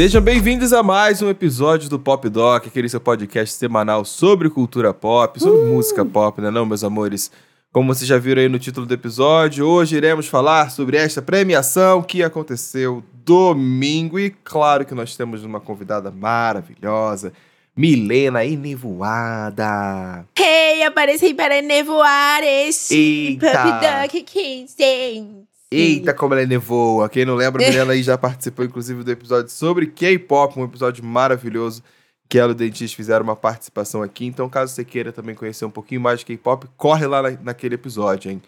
[0.00, 4.94] Sejam bem-vindos a mais um episódio do Pop Doc, aquele seu podcast semanal sobre cultura
[4.94, 5.74] pop, sobre uh!
[5.74, 7.30] música pop, né não, meus amores?
[7.70, 12.02] Como vocês já viram aí no título do episódio, hoje iremos falar sobre esta premiação
[12.02, 17.30] que aconteceu domingo e claro que nós temos uma convidada maravilhosa,
[17.76, 20.24] Milena Enevoada.
[20.34, 25.49] Hey, apareci para nevoar este Pop Doc 15.
[25.72, 27.08] Eita, como ela é nevoa.
[27.08, 31.04] Quem não lembra, a Milena aí já participou, inclusive, do episódio sobre K-pop, um episódio
[31.04, 31.82] maravilhoso
[32.28, 34.24] que ela e o Dentista fizeram uma participação aqui.
[34.24, 37.76] Então, caso você queira também conhecer um pouquinho mais de K-pop, corre lá na, naquele
[37.76, 38.42] episódio, hein?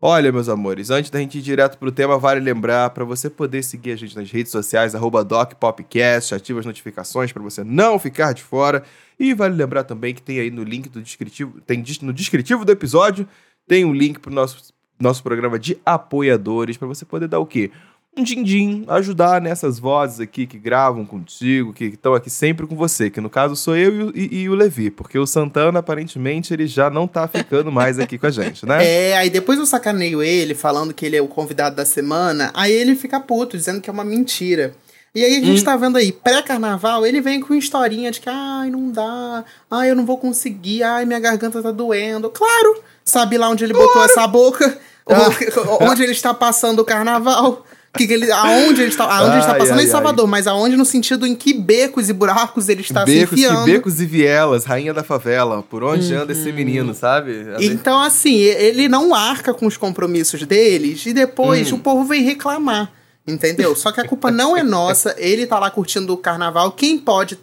[0.00, 3.62] Olha, meus amores, antes da gente ir direto pro tema, vale lembrar para você poder
[3.62, 8.34] seguir a gente nas redes sociais, arroba DocPopcast, ativa as notificações para você não ficar
[8.34, 8.82] de fora.
[9.18, 12.72] E vale lembrar também que tem aí no link do descritivo, tem no descritivo do
[12.72, 13.26] episódio,
[13.66, 17.70] tem um link pro nosso nosso programa de apoiadores, para você poder dar o quê?
[18.16, 23.10] Um din-din, ajudar nessas vozes aqui que gravam contigo, que estão aqui sempre com você,
[23.10, 26.68] que no caso sou eu e, e, e, o Levi, porque o Santana, aparentemente, ele
[26.68, 28.78] já não tá ficando mais aqui com a gente, né?
[28.86, 32.70] É, aí depois eu sacaneio ele, falando que ele é o convidado da semana, aí
[32.70, 34.74] ele fica puto, dizendo que é uma mentira.
[35.14, 35.64] E aí a gente hum.
[35.64, 39.94] tá vendo aí, pré-carnaval, ele vem com historinha de que, ai, não dá, ai, eu
[39.94, 42.28] não vou conseguir, ai, minha garganta tá doendo.
[42.30, 45.84] Claro, sabe lá onde ele botou essa boca, ah.
[45.84, 47.64] onde ele está passando o carnaval.
[47.96, 50.30] Que, que ele, aonde ele está, aonde ai, ele está passando ai, em Salvador, ai.
[50.32, 53.66] mas aonde no sentido em que becos e buracos ele está becos, se enfiando.
[53.66, 56.22] Becos e vielas, rainha da favela, por onde uhum.
[56.22, 57.46] anda esse menino, sabe?
[57.60, 61.76] Então, assim, ele não arca com os compromissos deles e depois hum.
[61.76, 62.90] o povo vem reclamar.
[63.26, 63.74] Entendeu?
[63.74, 65.14] Só que a culpa não é nossa.
[65.16, 66.72] Ele tá lá curtindo o carnaval.
[66.72, 67.38] Quem pode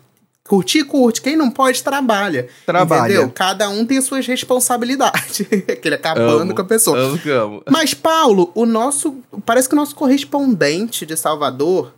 [0.52, 1.22] curtir, curte.
[1.22, 2.50] Quem não pode, trabalha.
[2.66, 3.14] Trabalha.
[3.14, 3.32] Entendeu?
[3.34, 5.48] Cada um tem suas responsabilidades.
[5.72, 7.00] Aquele acabando amo, com a pessoa.
[7.00, 7.64] Amo, amo.
[7.70, 9.16] Mas, Paulo, o nosso.
[9.46, 11.94] Parece que o nosso correspondente de Salvador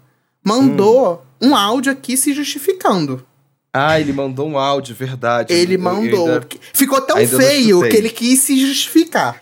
[0.45, 1.49] mandou hum.
[1.49, 3.25] um áudio aqui se justificando.
[3.73, 5.51] Ah, ele mandou um áudio, verdade.
[5.51, 6.27] Ele mandou.
[6.27, 9.41] Ainda, Ficou tão feio que ele quis se justificar.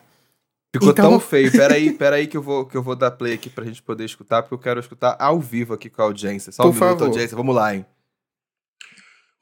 [0.73, 1.09] Ficou então...
[1.09, 1.51] tão feio.
[1.51, 4.41] Peraí, peraí que eu, vou, que eu vou dar play aqui pra gente poder escutar,
[4.41, 6.53] porque eu quero escutar ao vivo aqui com a audiência.
[6.53, 6.95] Só Por um favor.
[6.95, 7.35] minuto, audiência.
[7.35, 7.85] Vamos lá, hein?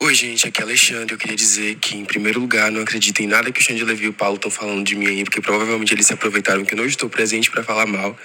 [0.02, 1.14] Oi, gente, aqui é Alexandre.
[1.14, 4.06] Eu queria dizer que, em primeiro lugar, não acredito em nada que o Xande Levi
[4.06, 6.78] e o Paulo estão falando de mim aí, porque provavelmente eles se aproveitaram que eu
[6.78, 8.18] não estou presente para falar mal.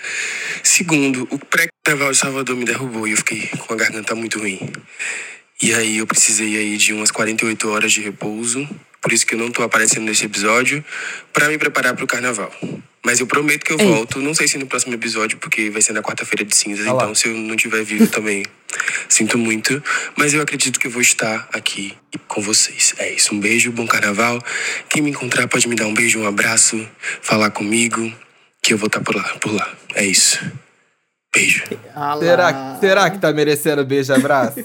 [0.62, 4.61] Segundo, o pré-carnaval de Salvador me derrubou e eu fiquei com a garganta muito ruim.
[5.61, 8.69] E aí eu precisei aí de umas 48 horas de repouso,
[9.04, 10.82] por isso que eu não tô aparecendo nesse episódio,
[11.31, 12.50] para me preparar para o carnaval.
[13.04, 13.87] Mas eu prometo que eu Ei.
[13.87, 14.19] volto.
[14.19, 16.87] Não sei se no próximo episódio, porque vai ser na quarta-feira de cinzas.
[16.87, 18.47] Então, se eu não tiver vivo também,
[19.06, 19.82] sinto muito.
[20.16, 21.94] Mas eu acredito que eu vou estar aqui
[22.26, 22.94] com vocês.
[22.97, 23.34] É isso.
[23.34, 24.43] Um beijo, bom carnaval.
[24.88, 26.88] Quem me encontrar pode me dar um beijo, um abraço,
[27.20, 28.10] falar comigo,
[28.62, 29.25] que eu vou estar por lá.
[29.38, 29.70] Por lá.
[29.94, 30.41] É isso.
[31.34, 31.65] Beijo.
[32.21, 34.61] Será, será que tá merecendo beijo e abraço?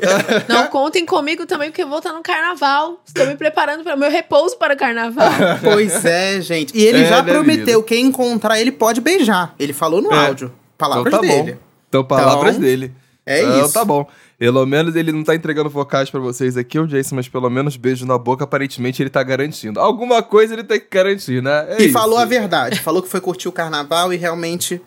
[0.48, 3.00] Não contem comigo também, porque eu vou estar no carnaval.
[3.06, 5.30] Estou me preparando para o meu repouso para o carnaval.
[5.62, 6.76] pois é, gente.
[6.76, 7.88] E ele é, já né, prometeu: vida.
[7.88, 9.54] quem encontrar ele pode beijar.
[9.58, 10.26] Ele falou no é.
[10.26, 10.52] áudio.
[10.78, 11.52] Palavras então tá dele.
[11.52, 11.58] Bom.
[11.88, 12.92] Então, palavras então, dele.
[13.26, 13.74] É então, isso.
[13.74, 14.06] Tá bom.
[14.38, 17.76] Pelo menos ele não tá entregando vocais para vocês aqui, o Jason, mas pelo menos
[17.76, 19.78] beijo na boca, aparentemente ele tá garantindo.
[19.78, 21.66] Alguma coisa ele tem que garantir, né?
[21.68, 21.92] É e isso.
[21.92, 22.80] falou a verdade.
[22.80, 24.82] Falou que foi curtir o carnaval e realmente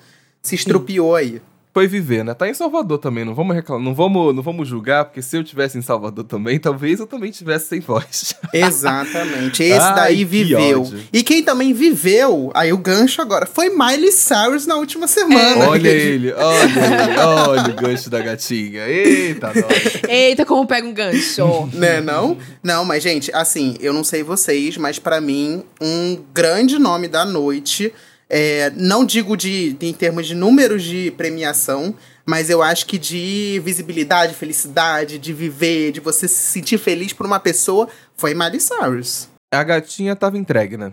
[0.48, 1.42] se estrupiou aí.
[1.74, 2.34] Foi viver, né?
[2.34, 5.44] Tá em Salvador também, não vamos reclamar, não vamos, não vamos julgar, porque se eu
[5.44, 8.34] tivesse em Salvador também, talvez eu também tivesse sem voz.
[8.52, 9.62] Exatamente.
[9.62, 10.92] Esse Ai, daí viveu.
[11.14, 15.66] E quem também viveu, aí o gancho agora, foi Miley Cyrus na última semana.
[15.66, 15.68] É.
[15.68, 18.88] Olha ele, olha ele, olha o gancho da gatinha.
[18.88, 20.02] Eita, nós.
[20.10, 21.70] Eita, como pega um gancho.
[21.74, 22.38] né, não?
[22.64, 27.24] Não, mas gente, assim, eu não sei vocês, mas para mim, um grande nome da
[27.24, 27.94] noite
[28.30, 31.96] é, não digo de, de, em termos de números de premiação,
[32.26, 37.26] mas eu acho que de visibilidade, felicidade, de viver, de você se sentir feliz por
[37.26, 39.30] uma pessoa, foi Miley Cyrus.
[39.54, 40.92] A gatinha tava entregue, né?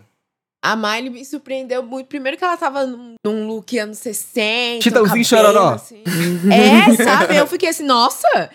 [0.65, 2.07] A Miley me surpreendeu muito.
[2.07, 4.81] Primeiro que ela tava num, num look anos 60.
[4.81, 5.75] Titãozinho um chororó.
[5.75, 6.03] Assim.
[6.51, 7.37] é, sabe?
[7.37, 8.51] Eu fiquei assim, nossa!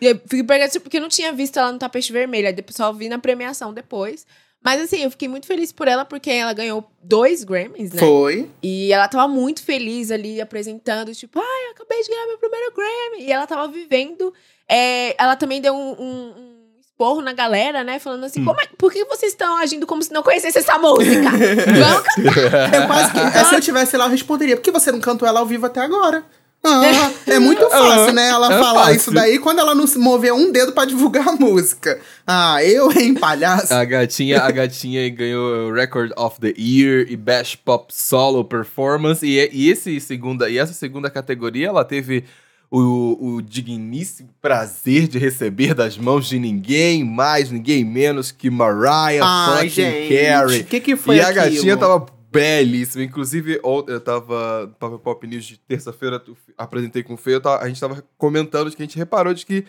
[0.00, 2.46] Eu fiquei perguntando porque eu não tinha visto ela no tapete vermelho.
[2.46, 4.24] Aí depois só vi na premiação depois.
[4.62, 8.00] Mas assim, eu fiquei muito feliz por ela porque ela ganhou dois Grammys, né?
[8.00, 8.50] Foi.
[8.62, 12.72] E ela tava muito feliz ali apresentando, tipo, ai, eu acabei de ganhar meu primeiro
[12.74, 13.26] Grammy.
[13.26, 14.34] E ela tava vivendo.
[14.68, 18.00] É, ela também deu um, um, um esporro na galera, né?
[18.00, 18.54] Falando assim, hum.
[18.60, 21.22] é, por que vocês estão agindo como se não conhecessem essa música?
[21.30, 22.74] Vamos cantar!
[22.74, 25.40] Eu quase que, se eu tivesse lá, eu responderia, por que você não cantou ela
[25.40, 26.24] ao vivo até agora?
[26.64, 28.28] Ah, é muito fácil, né?
[28.28, 28.96] Ela é falar fácil.
[28.96, 32.00] isso daí quando ela não se mover um dedo para divulgar a música.
[32.26, 33.72] Ah, eu, hein, palhaço.
[33.72, 39.24] A gatinha, a gatinha ganhou Record of the Year e Best Pop Solo Performance.
[39.24, 42.24] E, e, esse segunda, e essa segunda categoria, ela teve
[42.70, 49.24] o, o digníssimo prazer de receber das mãos de ninguém mais, ninguém menos que Mariah
[49.24, 50.60] Ai, fucking gente, Carey.
[50.60, 51.44] o que que foi e a aquilo?
[51.44, 52.06] gatinha tava
[52.38, 53.02] belíssima.
[53.04, 56.22] Inclusive, eu tava no Pop News de terça-feira,
[56.56, 59.64] apresentei com o eu tava- a gente tava comentando que a gente reparou de que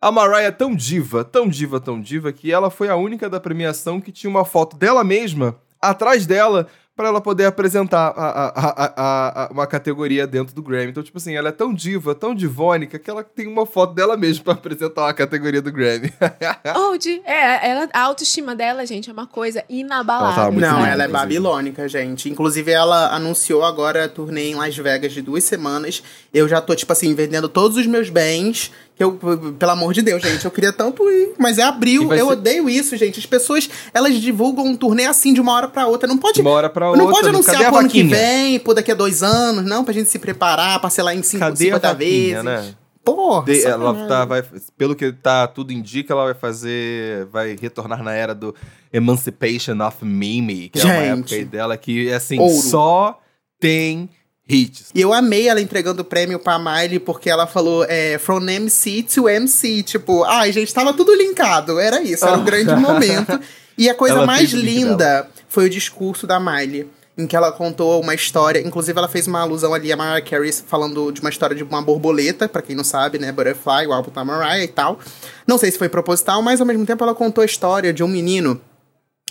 [0.00, 3.40] a Mariah é tão diva, tão diva, tão diva, que ela foi a única da
[3.40, 6.66] premiação que tinha uma foto dela mesma atrás dela
[6.96, 10.90] pra ela poder apresentar a, a- a- a- a- uma categoria dentro do Grammy.
[10.90, 14.16] Então, tipo assim, ela é tão diva, tão divônica, que ela tem uma foto dela
[14.16, 16.12] mesma pra apresentar uma categoria do Grammy.
[16.76, 20.52] Old, é, ela, a autoestima dela, gente, é uma coisa inabalável.
[20.52, 21.12] Não, linda, ela é inclusive.
[21.12, 22.28] babilônica, gente.
[22.30, 26.02] Inclusive, ela anunciou agora a turnê em Las Vegas de duas semanas.
[26.32, 28.70] Eu já tô, tipo assim, vendendo todos os meus bens.
[28.96, 29.12] Que eu,
[29.58, 31.32] pelo amor de Deus, gente, eu queria tanto ir.
[31.36, 33.18] Mas é abril, eu ser- odeio isso, gente.
[33.18, 36.06] As pessoas, elas divulgam um turnê assim de uma hora pra outra.
[36.08, 36.34] Não pode.
[36.34, 38.60] De uma hora pra não outra, pode não- anunciar cadê a pro ano que vem,
[38.60, 41.74] por daqui a dois anos, não, pra gente se preparar, parcelar em cinco, Cadê a
[41.74, 42.44] 50 vaquinha, vezes.
[42.44, 42.74] né?
[43.04, 44.42] Porra, De- ela tá, vai,
[44.78, 48.54] pelo que tá, tudo indica, ela vai fazer, vai retornar na era do
[48.92, 51.18] Emancipation of Mimi, que é uma Gente.
[51.18, 52.54] época aí dela que, assim, Ouro.
[52.62, 53.20] só
[53.60, 54.08] tem
[54.48, 54.90] hits.
[54.94, 59.02] E eu amei ela entregando o prêmio pra Miley, porque ela falou é, from MC
[59.02, 59.82] to MC.
[59.82, 61.78] Tipo, ai, gente, tava tudo linkado.
[61.78, 63.40] Era isso, era um grande momento.
[63.76, 66.88] E a coisa Ela mais linda foi o discurso da Miley.
[67.16, 70.52] Em que ela contou uma história, inclusive ela fez uma alusão ali a Mariah Carey
[70.52, 74.10] falando de uma história de uma borboleta, pra quem não sabe, né, Butterfly, o álbum
[74.10, 74.98] da Mariah e tal.
[75.46, 78.08] Não sei se foi proposital, mas ao mesmo tempo ela contou a história de um
[78.08, 78.60] menino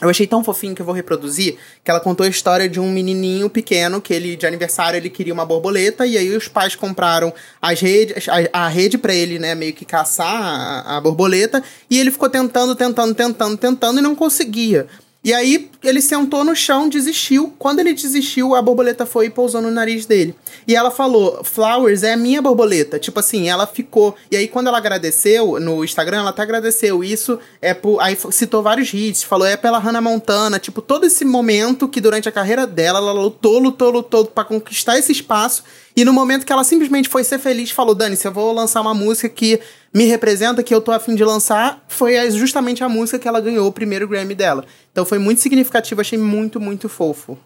[0.05, 2.91] eu achei tão fofinho que eu vou reproduzir, que ela contou a história de um
[2.91, 7.33] menininho pequeno que ele, de aniversário, ele queria uma borboleta, e aí os pais compraram
[7.61, 11.99] as redes, a, a rede pra ele, né, meio que caçar a, a borboleta, e
[11.99, 14.87] ele ficou tentando, tentando, tentando, tentando, e não conseguia.
[15.23, 17.53] E aí ele sentou no chão, desistiu.
[17.57, 20.35] Quando ele desistiu, a borboleta foi e pousou no nariz dele.
[20.67, 22.99] E ela falou: Flowers é a minha borboleta.
[22.99, 24.15] Tipo assim, ela ficou.
[24.29, 27.01] E aí, quando ela agradeceu no Instagram, ela até agradeceu.
[27.01, 28.01] Isso é por.
[28.01, 30.59] Aí citou vários hits, falou: é pela Hannah Montana.
[30.59, 34.99] Tipo, todo esse momento que durante a carreira dela, ela lutou, lutou, lutou pra conquistar
[34.99, 35.63] esse espaço.
[35.95, 38.81] E no momento que ela simplesmente foi ser feliz, falou: Dani, se eu vou lançar
[38.81, 39.61] uma música que
[39.93, 43.67] me representa, que eu tô afim de lançar, foi justamente a música que ela ganhou
[43.67, 44.65] o primeiro Grammy dela.
[44.91, 47.37] Então foi muito significativo, achei muito, muito fofo.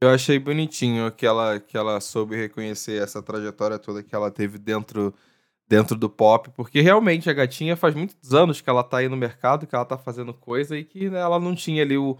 [0.00, 4.58] Eu achei bonitinho que ela, que ela soube reconhecer essa trajetória toda que ela teve
[4.58, 5.14] dentro,
[5.66, 9.16] dentro do pop, porque realmente a gatinha faz muitos anos que ela tá aí no
[9.16, 12.18] mercado, que ela tá fazendo coisa e que né, ela não tinha ali o,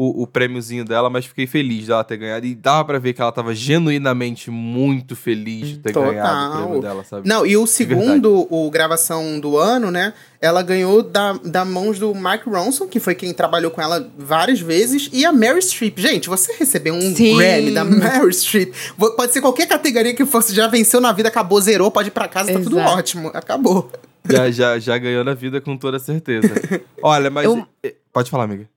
[0.00, 2.46] o, o prêmiozinho dela, mas fiquei feliz dela ter ganhado.
[2.46, 6.10] E dava pra ver que ela tava genuinamente muito feliz de ter Total.
[6.12, 7.28] ganhado o prêmio dela, sabe?
[7.28, 10.14] Não, e o segundo, o gravação do ano, né?
[10.40, 14.60] Ela ganhou da, da mãos do Mike Ronson, que foi quem trabalhou com ela várias
[14.60, 15.98] vezes, e a Mary Streep.
[15.98, 17.36] Gente, você recebeu um Sim.
[17.36, 18.72] Grammy da Mary Streep.
[18.96, 22.28] Pode ser qualquer categoria que fosse, já venceu na vida, acabou, zerou, pode ir pra
[22.28, 22.96] casa, tá tudo Exato.
[22.98, 23.28] ótimo.
[23.34, 23.90] Acabou.
[24.30, 26.48] Já, já, já ganhou na vida com toda certeza.
[27.02, 27.44] Olha, mas.
[27.46, 27.66] Eu-
[28.12, 28.68] Pode falar, amiga.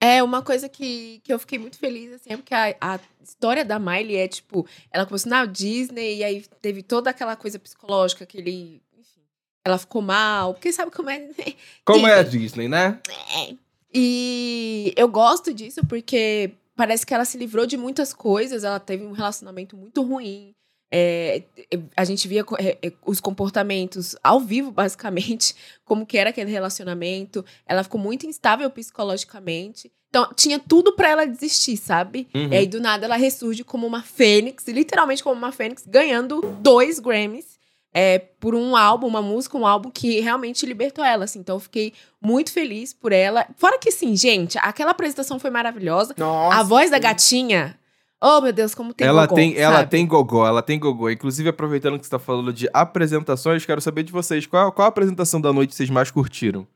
[0.00, 3.64] É, uma coisa que, que eu fiquei muito feliz, assim, é porque a, a história
[3.64, 8.22] da Miley é, tipo, ela começou na Disney e aí teve toda aquela coisa psicológica,
[8.22, 8.80] aquele.
[8.96, 9.20] Enfim,
[9.64, 11.28] ela ficou mal, porque sabe como é.
[11.84, 13.00] Como é a Disney, né?
[13.36, 13.54] É.
[13.92, 19.04] E eu gosto disso porque parece que ela se livrou de muitas coisas, ela teve
[19.04, 20.54] um relacionamento muito ruim.
[20.90, 21.42] É,
[21.96, 25.54] a gente via é, é, os comportamentos ao vivo, basicamente,
[25.84, 27.44] como que era aquele relacionamento.
[27.66, 29.92] Ela ficou muito instável psicologicamente.
[30.08, 32.26] Então, tinha tudo pra ela desistir, sabe?
[32.34, 32.48] Uhum.
[32.50, 36.98] E aí, do nada, ela ressurge como uma fênix, literalmente como uma fênix, ganhando dois
[36.98, 37.58] Grammys
[37.92, 41.40] é, por um álbum, uma música, um álbum que realmente libertou ela, assim.
[41.40, 43.46] Então, eu fiquei muito feliz por ela.
[43.56, 46.14] Fora que, assim, gente, aquela apresentação foi maravilhosa.
[46.16, 46.58] Nossa.
[46.58, 47.77] a voz da gatinha,
[48.20, 49.90] oh, meu Deus, como tem ela gogó, tem, ela sabe?
[49.90, 51.10] tem gogó, ela tem gogó.
[51.10, 54.46] Inclusive, aproveitando que você tá falando de apresentações, quero saber de vocês.
[54.46, 56.66] Qual, qual a apresentação da noite vocês mais curtiram?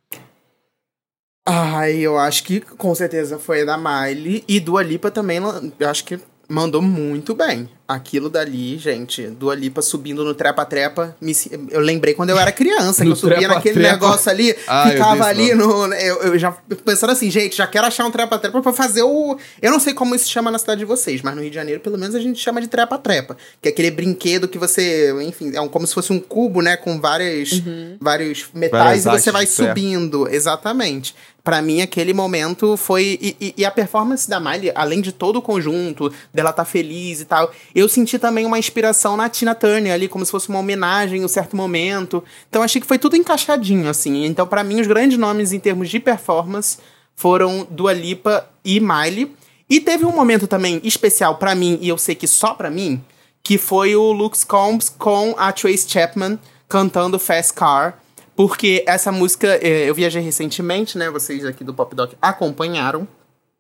[1.47, 4.45] Ai, eu acho que com certeza foi a da Miley.
[4.47, 5.39] E Dua Lipa também,
[5.79, 7.69] eu acho que mandou muito bem.
[7.95, 11.17] Aquilo dali, gente, Dua Lipa subindo no trepa-trepa.
[11.21, 13.93] me se- Eu lembrei quando eu era criança, que eu subia naquele trepa-trepa.
[14.07, 15.93] negócio ali, Ah, ficava ali no.
[15.95, 16.53] Eu, eu já
[16.85, 19.37] pensando assim, gente, já quero achar um trepa-trepa pra fazer o.
[19.61, 21.81] Eu não sei como isso chama na cidade de vocês, mas no Rio de Janeiro,
[21.81, 23.37] pelo menos, a gente chama de trepa-trepa.
[23.61, 26.77] Que é aquele brinquedo que você, enfim, é um- como se fosse um cubo, né?
[26.77, 27.97] Com várias, Uhum.
[28.01, 30.29] vários metais Várias e você vai subindo.
[30.29, 31.15] Exatamente.
[31.45, 33.19] Pra mim, aquele momento foi.
[33.21, 37.21] E, e- e a performance da Miley, além de todo o conjunto, dela tá feliz
[37.21, 40.59] e tal, eu senti também uma inspiração na Tina Turner ali, como se fosse uma
[40.59, 42.23] homenagem em um certo momento.
[42.49, 44.25] Então achei que foi tudo encaixadinho, assim.
[44.25, 46.79] Então, pra mim, os grandes nomes em termos de performance
[47.15, 49.35] foram Dua Lipa e Miley.
[49.69, 53.03] E teve um momento também especial pra mim, e eu sei que só pra mim,
[53.43, 57.99] que foi o Lux Combs com a Trace Chapman cantando Fast Car.
[58.35, 61.11] Porque essa música, eh, eu viajei recentemente, né?
[61.11, 63.07] Vocês aqui do Pop Doc acompanharam.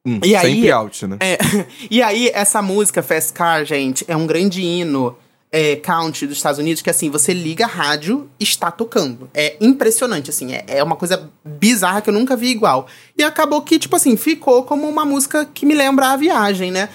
[0.04, 1.16] Hum, E aí- sempre out, né?
[1.20, 1.38] É,
[1.90, 5.16] e aí, essa música, Fast Car, gente, é um grande hino
[5.50, 9.30] é, country dos Estados Unidos que, assim, você liga a rádio está tocando.
[9.34, 12.86] É impressionante, assim, é, é uma coisa bizarra que eu nunca vi igual.
[13.16, 16.88] E acabou que, tipo assim, ficou como uma música que me lembra a viagem, né?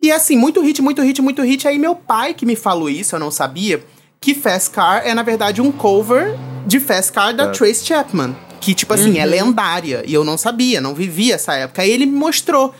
[0.00, 1.66] E assim, muito hit, muito hit, muito hit.
[1.66, 3.82] Aí meu pai que me falou isso, eu não sabia,
[4.20, 7.58] que Fast Car é, na verdade, um cover de Fast Car da Certo.
[7.58, 8.36] Trace Chapman.
[8.62, 10.02] Que, tipo assim, é lendária.
[10.06, 11.82] E eu não sabia, não vivia essa época.
[11.82, 12.72] Aí ele me mostrou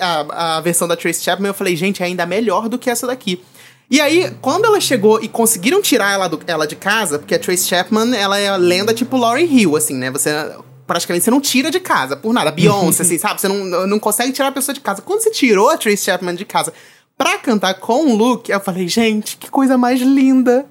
[0.00, 1.48] a, a versão da Trace Chapman.
[1.50, 3.40] Eu falei, gente, é ainda melhor do que essa daqui.
[3.90, 7.38] E aí, quando ela chegou e conseguiram tirar ela, do- ela de casa, porque a
[7.38, 10.10] Trace Chapman, ela é a lenda tipo Lauryn Hill, assim, né?
[10.10, 10.30] Você
[10.86, 12.50] praticamente você não tira de casa por nada.
[12.50, 13.40] Beyoncé, assim, sabe?
[13.40, 15.00] Você não, não consegue tirar a pessoa de casa.
[15.02, 16.72] Quando você tirou a Trace Chapman de casa
[17.16, 20.66] pra cantar com o Luke, eu falei, gente, que coisa mais linda.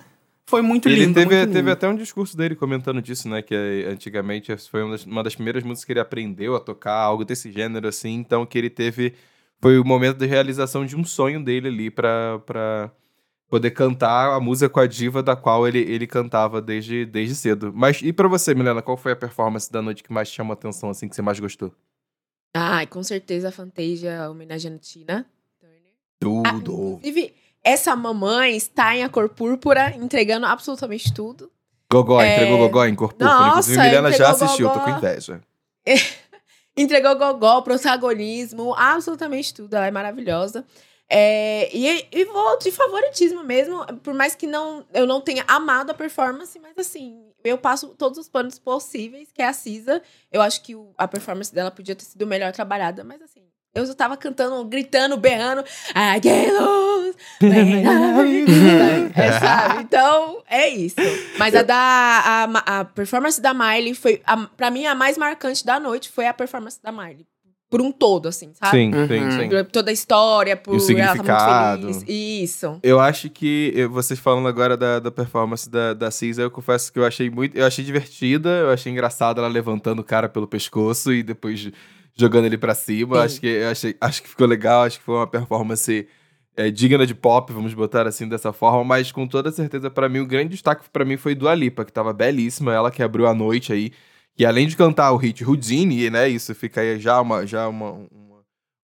[0.50, 1.14] Foi muito Ele lindo.
[1.14, 1.72] teve, muito teve lindo.
[1.72, 3.42] até um discurso dele comentando disso, né?
[3.42, 7.24] Que antigamente foi uma das, uma das primeiras músicas que ele aprendeu a tocar, algo
[7.24, 8.16] desse gênero, assim.
[8.16, 9.14] Então, que ele teve.
[9.62, 12.92] Foi o momento de realização de um sonho dele ali pra, pra
[13.48, 17.72] poder cantar a música com a diva da qual ele, ele cantava desde, desde cedo.
[17.76, 20.52] Mas e pra você, Milena, qual foi a performance da noite que mais te chamou
[20.52, 21.72] a atenção, assim, que você mais gostou?
[22.56, 25.26] Ai, com certeza a Fantasia homenageando Tina
[25.60, 26.44] Turner.
[26.46, 26.72] Ah, Tudo!
[26.98, 31.52] inclusive, essa mamãe está em A Cor Púrpura, entregando absolutamente tudo.
[31.92, 32.36] Gogó, É.
[32.36, 33.34] entregou Gogó em corpo púrpura.
[33.38, 34.86] Nossa, Inclusive, Milena já assistiu, tô Gogó.
[34.92, 35.42] com inveja.
[36.78, 39.74] Entregou gogó, protagonismo, absolutamente tudo.
[39.74, 40.66] Ela é maravilhosa.
[41.10, 45.90] É, e, e vou de favoritismo mesmo, por mais que não, eu não tenha amado
[45.90, 50.02] a performance, mas assim, eu passo todos os panos possíveis, que é a Cisa.
[50.32, 53.42] Eu acho que o- a performance dela podia ter sido melhor trabalhada, mas assim,
[53.76, 55.64] eu tava cantando, gritando, berrando.
[55.96, 59.84] I get lost I- é, sabe?
[59.84, 60.96] Então, é isso.
[61.38, 65.66] Mas a da a, a performance da Miley foi, a, pra mim, a mais marcante
[65.66, 67.26] da noite foi a performance da Miley.
[67.70, 68.72] Por um todo, assim, sabe?
[68.72, 69.08] Sim, Uhum.
[69.08, 69.50] sim, sim.
[69.50, 71.84] Por toda a história, por ela tá significado.
[71.84, 72.10] muito feliz.
[72.52, 72.80] Isso.
[72.82, 76.98] Eu acho que vocês falando agora da, da performance da, da Cisa, eu confesso que
[76.98, 77.56] eu achei muito.
[77.56, 81.70] Eu achei divertida, eu achei engraçado ela levantando o cara pelo pescoço e depois
[82.20, 83.16] jogando ele pra cima.
[83.18, 83.22] Sim.
[83.26, 86.08] Acho que, achei, acho que ficou legal, acho que foi uma performance
[86.58, 90.20] eh, digna de pop, vamos botar assim dessa forma, mas com toda certeza, pra mim,
[90.20, 93.34] o grande destaque pra mim foi do Alipa, que tava belíssima, ela que abriu a
[93.34, 93.92] noite aí.
[94.38, 96.28] E além de cantar o hit Houdini, né?
[96.30, 97.46] Isso fica aí já uma.
[97.46, 98.10] Já uma, uma-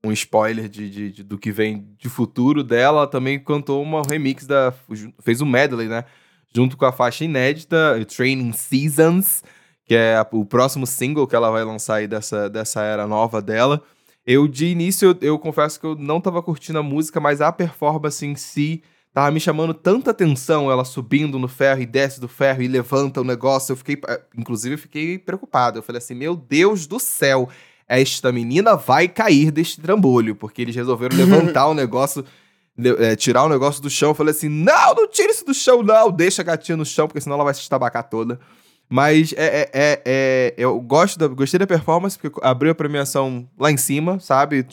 [0.06, 4.02] um spoiler de, de- de- do que vem de futuro dela, ela também cantou uma
[4.08, 4.74] remix da.
[5.22, 6.04] fez um medley, né?
[6.54, 9.44] Junto com a faixa inédita, Training Seasons,
[9.86, 13.42] que é a- o próximo single que ela vai lançar aí dessa, dessa era nova
[13.42, 13.82] dela.
[14.26, 17.52] Eu, de início, eu, eu confesso que eu não tava curtindo a música, mas a
[17.52, 18.82] performance em si
[19.14, 23.22] tava me chamando tanta atenção, ela subindo no ferro e desce do ferro e levanta
[23.22, 23.74] o negócio.
[23.74, 25.78] Eu fiquei, eh, inclusive, eu fiquei preocupado.
[25.78, 27.48] Eu falei assim: meu Deus do céu,
[27.88, 32.26] esta menina vai cair deste trambolho, porque eles resolveram levantar o negócio,
[32.78, 34.10] eh, tirar o negócio do chão.
[34.10, 37.08] Eu falei assim: não, não tira isso do chão, não, deixa a gatinha no chão,
[37.08, 38.40] porque senão ela vai se estabacar toda.
[38.88, 43.48] Mas é, é- é- é- eu gosto da, gostei da performance, porque abriu a premiação
[43.58, 44.66] lá em cima, sabe?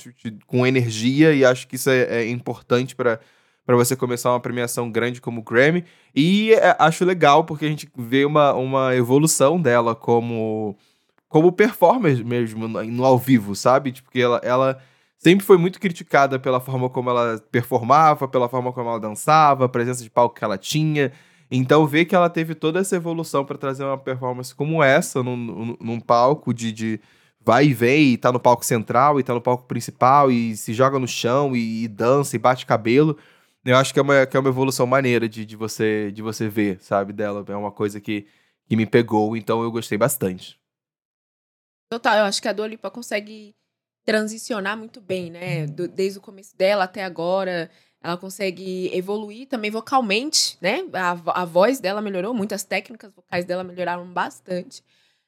[0.47, 3.21] Com energia, e acho que isso é, é importante para
[3.65, 5.85] para você começar uma premiação grande como o Grammy.
[6.15, 10.77] E é, acho legal, porque a gente vê uma, uma evolução dela como,
[11.29, 13.93] como performer mesmo, no, no ao vivo, sabe?
[13.93, 14.79] Tipo, que ela, ela
[15.19, 19.69] sempre foi muito criticada pela forma como ela performava, pela forma como ela dançava, a
[19.69, 21.13] presença de palco que ela tinha.
[21.55, 25.37] Então, ver que ela teve toda essa evolução para trazer uma performance como essa num,
[25.37, 27.01] num, num palco de, de
[27.45, 30.73] vai e vem, e tá no palco central, e tá no palco principal, e se
[30.73, 33.19] joga no chão, e, e dança, e bate cabelo.
[33.65, 36.49] Eu acho que é uma, que é uma evolução maneira de, de, você, de você
[36.49, 37.45] ver, sabe, dela.
[37.47, 38.27] É uma coisa que,
[38.67, 40.59] que me pegou, então eu gostei bastante.
[41.91, 43.55] Total, eu acho que a Dua Lipa consegue
[44.05, 45.67] transicionar muito bem, né?
[45.67, 47.71] Do- desde o começo dela até agora.
[48.03, 50.81] Ela consegue evoluir também vocalmente, né?
[50.93, 54.83] A, a voz dela melhorou muito, as técnicas vocais dela melhoraram bastante.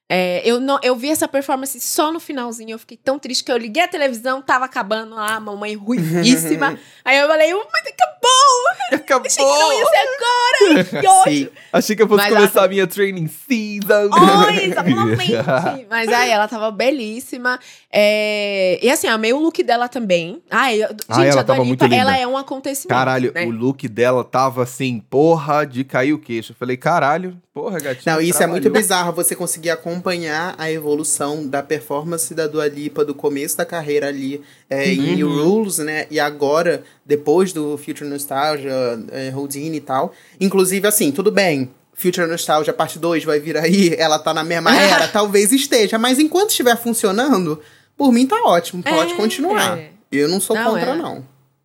[0.07, 3.51] É, eu, não, eu vi essa performance só no finalzinho, eu fiquei tão triste que
[3.51, 6.79] eu liguei a televisão, tava acabando lá, a mamãe ruivíssima.
[7.03, 9.01] Aí eu falei, "Oh, mas acabou!
[9.01, 9.27] Acabou!
[9.27, 10.85] Achei que não ia ser agora!
[11.01, 11.53] Que ódio!
[11.73, 14.11] Achei que eu fosse Mas começar ela- a minha training season.
[14.63, 15.87] Exatamente!
[15.89, 17.59] Mas aí ela tava belíssima.
[17.91, 20.43] É, E assim, amei o look dela também.
[20.51, 21.97] Ai, eu- gente, ela a tava muito linda.
[21.97, 22.89] ela é um acontecimento.
[22.95, 23.47] Caralho, né?
[23.47, 26.53] o look dela tava assim, porra, de cair o queixo.
[26.53, 28.15] Eu falei, caralho, porra, gatinho.
[28.17, 28.83] Não, isso é muito trabalhou.
[28.83, 34.09] bizarro, você conseguir acompanhar a evolução da performance da Dua Lipa do começo da carreira
[34.09, 36.07] ali é, em New Rules, né?
[36.11, 38.73] E agora, depois do Future Nostalgia,
[39.13, 40.13] é, Houdini e tal.
[40.41, 41.71] Inclusive, assim, tudo bem.
[41.95, 45.97] Future Nostalgia parte 2 vai vir aí, ela tá na mesma era, talvez esteja.
[45.97, 47.61] Mas enquanto estiver funcionando,
[47.97, 49.79] por mim tá ótimo, pode É, continuar.
[49.79, 49.91] é.
[50.11, 50.97] Eu não sou Não, contra, é.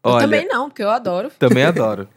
[0.04, 0.12] Não.
[0.12, 1.30] Eu Olha, também não, porque eu adoro.
[1.38, 2.08] Também adoro.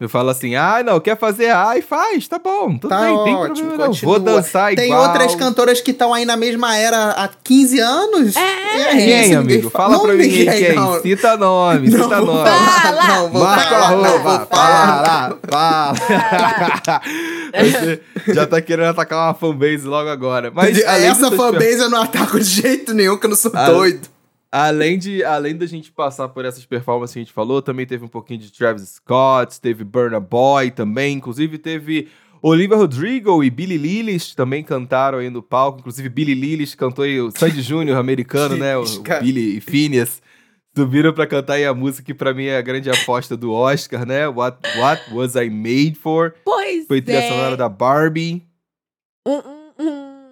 [0.00, 1.50] Eu falo assim, ah, não, quer fazer?
[1.50, 3.86] Ai, faz, tá bom, tudo Tá bem, tem ótimo, problema não.
[3.86, 4.12] continua.
[4.12, 5.02] Vou dançar Tem igual.
[5.08, 8.36] outras cantoras que estão aí na mesma era há 15 anos?
[8.36, 8.40] É.
[8.90, 9.70] Aí, Quem, amigo?
[9.70, 10.74] fa- Fala Não, pra mim ninguém, quem.
[10.74, 11.00] não.
[11.00, 12.50] Cita nome, Não cita nome.
[12.50, 13.04] Fala!
[13.08, 15.34] não, vou Marca falar, não, arroba, vou falar.
[15.40, 17.00] para, para.
[17.54, 18.00] Você
[18.34, 20.50] já tá querendo atacar uma fanbase logo agora.
[20.54, 23.66] Mas além Essa fanbase eu não ataco de jeito nenhum, que eu não sou Ah,
[23.70, 24.08] doido.
[24.56, 28.04] Além, de, além da gente passar por essas performances que a gente falou, também teve
[28.04, 32.06] um pouquinho de Travis Scott, teve Burna Boy também, inclusive teve
[32.40, 37.20] Olivia Rodrigo e Billy Lillis também cantaram aí no palco, inclusive Billy Lillis cantou aí
[37.20, 39.02] o Sandy Júnior americano, né, o, o.
[39.20, 40.22] Billy e Phineas,
[40.72, 44.06] subiram pra cantar aí a música que pra mim é a grande aposta do Oscar,
[44.06, 47.28] né, What, What Was I Made For, Pois foi trilha é.
[47.28, 48.46] sonora da Barbie.
[49.26, 50.24] um, um, um,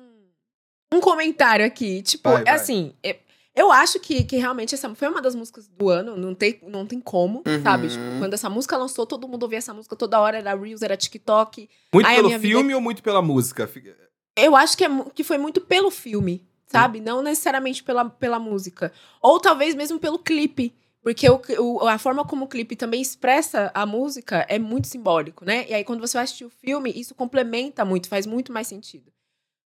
[0.95, 2.03] um comentário aqui.
[2.03, 2.55] Tipo, Vai, vai.
[2.55, 3.17] assim, eu,
[3.55, 6.87] eu acho que, que realmente essa foi uma das músicas do ano, não tem, não
[6.87, 7.63] tem como, Uhum.
[7.63, 7.89] sabe?
[7.89, 10.97] Tipo, quando essa música lançou, todo mundo ouvia essa música toda hora, era Reels, era
[10.97, 11.69] TikTok.
[11.93, 13.69] Muito Ai, pelo minha vida- filme ou muito pela música?
[14.37, 17.01] Eu acho que, é, que foi muito pelo filme, sabe?
[17.01, 18.93] Não necessariamente pela, pela música.
[19.21, 20.75] Ou talvez mesmo pelo clipe.
[21.03, 25.45] Porque o, o- a forma como o clipe também expressa a música é muito simbólico,
[25.45, 25.67] né?
[25.69, 29.11] E aí, quando você vai assistir o filme, isso complementa muito, faz muito mais sentido.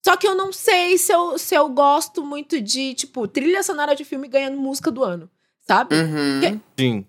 [0.05, 3.95] Só que eu não sei se eu, se eu gosto muito de, tipo, trilha sonora
[3.95, 5.27] de filme ganhando música do ano,
[5.67, 5.95] sabe?
[5.95, 6.61] Uhum.
[6.79, 7.05] Sim.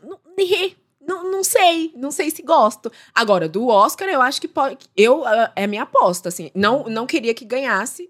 [0.00, 2.90] Não, não, não sei, não sei se gosto.
[3.12, 4.78] Agora, do Oscar, eu acho que pode.
[4.96, 6.52] Eu, ah, é minha aposta, assim.
[6.54, 8.08] Não, não queria que ganhasse,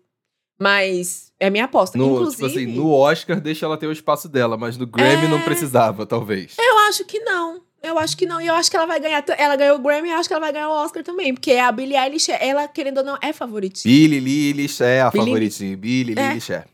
[0.61, 1.97] mas é minha aposta.
[1.97, 5.25] No, Inclusive, tipo assim, no Oscar deixa ela ter o espaço dela, mas no Grammy
[5.25, 5.29] É.
[5.29, 6.57] não precisava, talvez.
[6.59, 7.63] eu acho que não.
[7.83, 8.41] Eu acho que não.
[8.41, 9.25] E eu acho que ela vai ganhar.
[9.39, 11.33] Ela ganhou o Grammy e eu acho que ela vai ganhar o Oscar também.
[11.35, 13.91] Porque a Billie Eilish, ela, querendo ou não, é favoritinha.
[13.93, 15.77] Billy Lillis é a Billie- favoritinha.
[15.77, 16.29] Billy É.
[16.29, 16.65] Lillis é.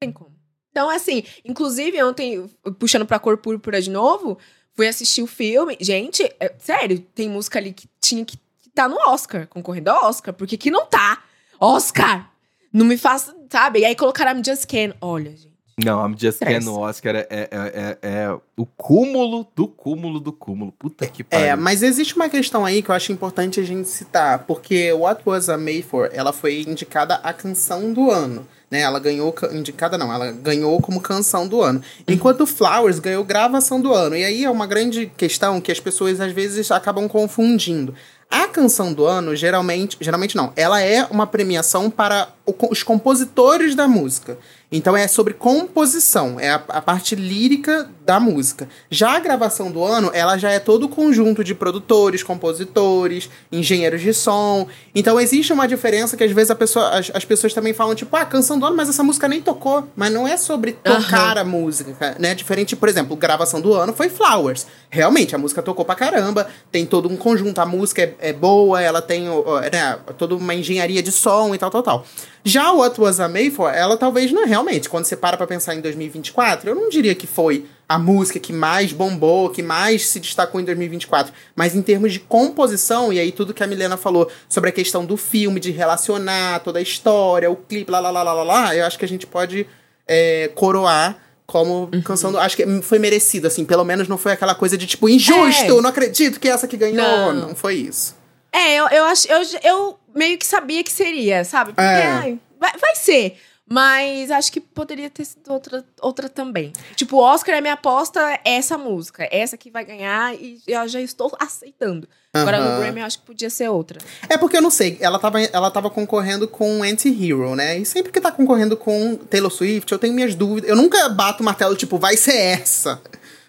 [0.00, 0.32] Tem como.
[0.70, 4.38] Então, assim, inclusive, ontem, puxando pra cor púrpura de novo,
[4.74, 5.76] fui assistir o filme.
[5.80, 10.06] Gente, é- sério, tem música ali que tinha que, que tá no Oscar, concorrendo ao
[10.08, 11.22] Oscar, porque que não tá.
[11.60, 12.32] Oscar!
[12.72, 13.80] Não me faça, sabe?
[13.80, 14.94] E aí colocaram I'm Just Can.
[15.00, 15.51] Olha, gente.
[15.82, 20.20] Não, I'm Just Ken no Oscar é, é, é, é- é o cúmulo do cúmulo
[20.20, 20.70] do cúmulo.
[20.72, 21.46] Puta que pariu.
[21.46, 25.22] É, mas existe uma questão aí que eu acho importante a gente citar, porque What
[25.24, 28.80] Was I Made For, ela foi indicada a canção do ano, né?
[28.80, 31.80] Ela ganhou, ca- indicada não, ela ganhou como canção do ano.
[32.06, 34.14] Enquanto Flowers ganhou gravação do ano.
[34.14, 37.94] E aí é uma grande questão que as pessoas às vezes acabam confundindo.
[38.30, 42.28] A canção do ano, geralmente, geralmente não, ela é uma premiação para
[42.70, 44.38] os compositores da música.
[44.72, 48.68] Então é sobre composição, é a, a parte lírica da música.
[48.90, 54.00] Já a gravação do ano, ela já é todo o conjunto de produtores, compositores, engenheiros
[54.00, 54.66] de som.
[54.94, 58.14] Então existe uma diferença que às vezes a pessoa, as, as pessoas também falam, tipo,
[58.16, 59.88] ah, canção do ano, mas essa música nem tocou.
[59.94, 62.34] Mas não é sobre tocar a música, né?
[62.34, 64.66] Diferente, por exemplo, gravação do ano foi Flowers.
[64.90, 68.80] Realmente, a música tocou pra caramba, tem todo um conjunto, a música é, é boa,
[68.80, 69.24] ela tem
[69.72, 72.06] né, toda uma engenharia de som e tal, tal, tal.
[72.44, 75.46] Já o What Was I Made For, ela talvez não realmente, quando você para pra
[75.46, 80.06] pensar em 2024, eu não diria que foi a música que mais bombou, que mais
[80.06, 83.96] se destacou em 2024, mas em termos de composição, e aí tudo que a Milena
[83.96, 88.10] falou sobre a questão do filme, de relacionar toda a história, o clipe, lá, lá,
[88.10, 89.66] lá, lá, lá, lá eu acho que a gente pode
[90.06, 92.38] é, coroar como canção do.
[92.38, 93.64] Acho que foi merecido, assim.
[93.64, 95.82] Pelo menos não foi aquela coisa de tipo, injusto, É.
[95.82, 96.96] não acredito que essa que ganhou.
[96.96, 97.32] Não.
[97.48, 98.16] Não, foi isso.
[98.50, 99.28] É, eu, eu acho.
[99.30, 101.72] Eu, eu meio que sabia que seria, sabe?
[101.72, 102.06] Porque É.
[102.06, 103.36] ai, vai, vai ser.
[103.68, 106.72] Mas acho que poderia ter sido outra, outra também.
[106.96, 109.26] Tipo, o Oscar é minha aposta, é essa música.
[109.30, 112.06] Essa que vai ganhar e eu já estou aceitando.
[112.34, 112.74] Agora Aham.
[112.74, 113.98] no Grammy eu acho que podia ser outra.
[114.28, 117.78] É porque eu não sei, ela tava, ela tava concorrendo com Anti-Hero, né?
[117.78, 120.68] E sempre que tá concorrendo com Taylor Swift, eu tenho minhas dúvidas.
[120.68, 123.00] Eu nunca bato o martelo, tipo, vai ser essa.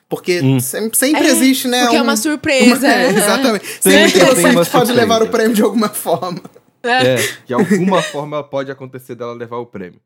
[0.08, 0.60] Porque Hum.
[0.60, 1.82] sempre, sempre É, existe, né?
[1.82, 2.86] porque é um- uma surpresa.
[2.88, 3.66] É, exatamente.
[3.82, 6.40] Sempre Taylor uma Swift pode levar o prêmio de alguma forma.
[6.84, 7.16] É,
[7.46, 10.00] de alguma forma pode acontecer dela levar o prêmio.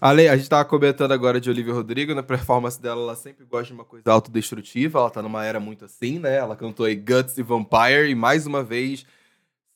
[0.00, 3.66] Ale, a gente tava comentando agora de Olivia Rodrigo, na performance dela, ela sempre gosta
[3.66, 6.38] de uma coisa autodestrutiva, ela tá numa era muito assim, né?
[6.38, 9.06] Ela cantou aí Guts e Vampire, e mais uma vez,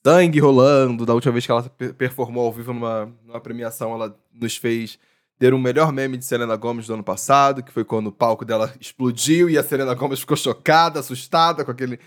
[0.04, 1.06] sangue rolando.
[1.06, 4.98] Da última vez que ela pe- performou ao vivo numa, numa premiação, ela nos fez
[5.38, 8.44] ter o melhor meme de Selena Gomez do ano passado, que foi quando o palco
[8.44, 12.00] dela explodiu e a Selena Gomez ficou chocada, assustada com aquele,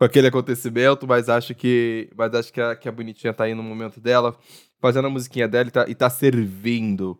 [0.00, 3.54] com aquele acontecimento, mas acho que, mas acho que a, que a bonitinha tá aí
[3.54, 4.34] no momento dela,
[4.80, 7.18] fazendo a musiquinha dela e tá, e tá servindo.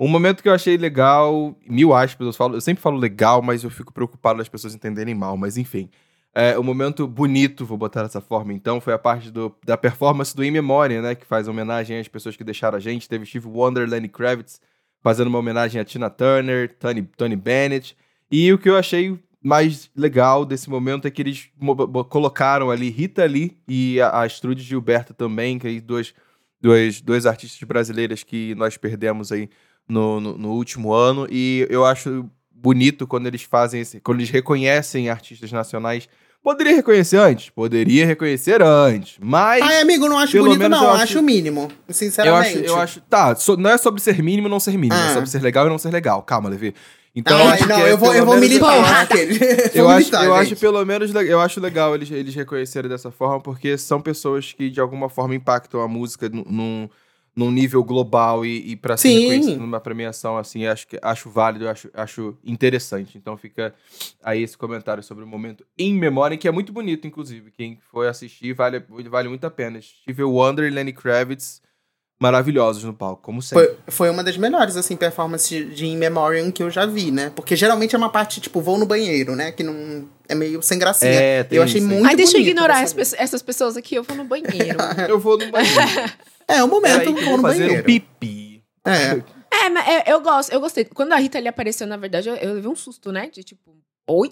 [0.00, 3.64] Um momento que eu achei legal, mil aspas, eu, falo, eu sempre falo legal, mas
[3.64, 5.90] eu fico preocupado das pessoas entenderem mal, mas enfim.
[6.34, 10.34] É, o momento bonito, vou botar dessa forma, então, foi a parte do, da performance
[10.34, 11.14] do In Memória, né?
[11.14, 13.06] Que faz homenagem às pessoas que deixaram a gente.
[13.06, 14.58] Teve Steve Wonder, Lenny Kravitz,
[15.02, 17.94] fazendo uma homenagem a Tina Turner, Tony, Tony Bennett.
[18.30, 21.50] E o que eu achei mais legal desse momento é que eles
[22.08, 26.14] colocaram ali Rita Lee e a, a Astrude Gilberto também, que aí duas,
[26.60, 29.50] duas, duas artistas brasileiras que nós perdemos aí
[29.88, 31.26] no, no, no último ano.
[31.28, 36.08] E eu acho bonito quando eles fazem esse, quando eles reconhecem artistas nacionais.
[36.42, 37.50] Poderia reconhecer antes?
[37.50, 39.62] Poderia reconhecer antes, mas...
[39.62, 42.56] Ai, amigo, não acho bonito não, acho, acho o mínimo, sinceramente.
[42.56, 45.00] Eu acho, eu acho tá, so, não é sobre ser mínimo ou não ser mínimo,
[45.00, 45.10] é ah.
[45.10, 46.20] é sobre ser legal e não ser legal.
[46.22, 46.74] Calma, Levi.
[47.14, 49.06] Então, ah, não, eu vou, eu vou militar.
[49.74, 53.76] eu, acho, eu acho pelo menos eu acho legal eles, eles reconhecerem dessa forma, porque
[53.76, 56.88] são pessoas que de alguma forma impactam a música num,
[57.36, 61.68] num nível global e, e para ser reconhecido numa premiação assim, acho que acho válido,
[61.68, 63.18] acho, acho interessante.
[63.18, 63.74] Então fica
[64.22, 67.50] aí esse comentário sobre o momento em memória, que é muito bonito, inclusive.
[67.50, 69.80] Quem foi assistir vale, vale muito a pena.
[69.80, 71.60] Steve Wonder e Lenny Kravitz
[72.22, 73.66] maravilhosos no palco, como sempre.
[73.66, 77.32] Foi, foi uma das melhores, assim, performances de In Memoriam que eu já vi, né?
[77.34, 79.50] Porque geralmente é uma parte, tipo, vou no banheiro, né?
[79.50, 81.10] Que não é meio sem gracinha.
[81.10, 84.24] É, eu achei isso, muito Ai, deixa eu ignorar essas pessoas aqui, eu vou no
[84.24, 84.78] banheiro.
[85.08, 86.12] eu vou no banheiro.
[86.46, 87.82] é, o momento eu vou no fazer banheiro.
[87.82, 88.62] Um pipi.
[88.86, 89.22] É.
[89.64, 90.84] É, mas eu, eu, gosto, eu gostei.
[90.84, 93.28] Quando a Rita ali apareceu, na verdade, eu, eu levei um susto, né?
[93.30, 93.76] De tipo,
[94.08, 94.30] oi?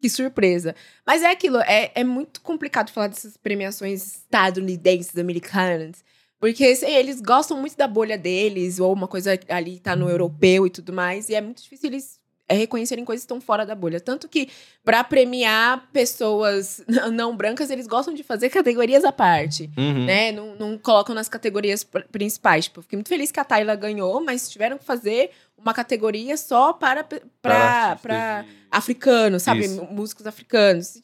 [0.00, 0.74] Que surpresa.
[1.06, 6.04] Mas é aquilo, é, é muito complicado falar dessas premiações estadunidenses, americanas.
[6.40, 10.70] Porque eles gostam muito da bolha deles, ou uma coisa ali tá no europeu e
[10.70, 12.18] tudo mais, e é muito difícil eles
[12.50, 14.00] é, reconhecerem coisas que estão fora da bolha.
[14.00, 14.48] Tanto que,
[14.82, 20.06] para premiar pessoas não brancas, eles gostam de fazer categorias à parte, uhum.
[20.06, 20.32] né?
[20.32, 22.64] Não, não, colocam nas categorias principais.
[22.64, 26.72] Tipo, fiquei muito feliz que a Tayla ganhou, mas tiveram que fazer uma categoria só
[26.72, 29.66] para, para, para africanos, sabe?
[29.66, 29.84] Isso.
[29.84, 30.98] Músicos africanos.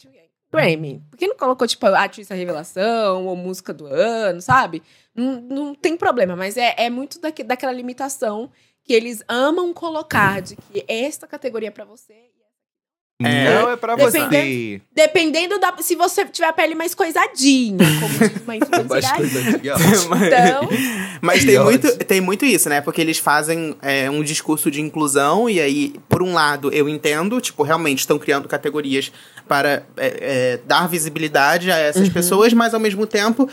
[0.52, 1.02] Grammy.
[1.10, 4.82] Por que não colocou, tipo, artista revelação ou música do ano, sabe?
[5.14, 8.50] Não, não tem problema, mas é, é muito daqui, daquela limitação
[8.84, 12.14] que eles amam colocar de que esta categoria é pra você
[13.22, 14.80] é, não é pra dependendo, você.
[14.94, 15.74] Dependendo da.
[15.78, 18.42] Se você tiver a pele mais coisadinha, como diz
[20.04, 20.68] uma então.
[21.22, 22.82] Mas tem muito, tem muito isso, né?
[22.82, 27.40] Porque eles fazem é, um discurso de inclusão, e aí, por um lado, eu entendo,
[27.40, 29.10] tipo, realmente estão criando categorias
[29.48, 32.12] para é, é, dar visibilidade a essas uhum.
[32.12, 33.48] pessoas, mas ao mesmo tempo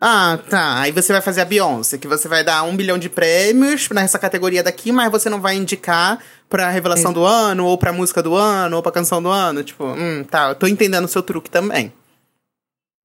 [0.00, 0.80] ah, tá.
[0.80, 4.18] Aí você vai fazer a Beyoncé, que você vai dar um bilhão de prêmios nessa
[4.18, 8.34] categoria daqui, mas você não vai indicar pra revelação do ano, ou pra música do
[8.34, 9.64] ano, ou pra canção do ano.
[9.64, 11.92] Tipo, hum, tá, eu tô entendendo o seu truque também.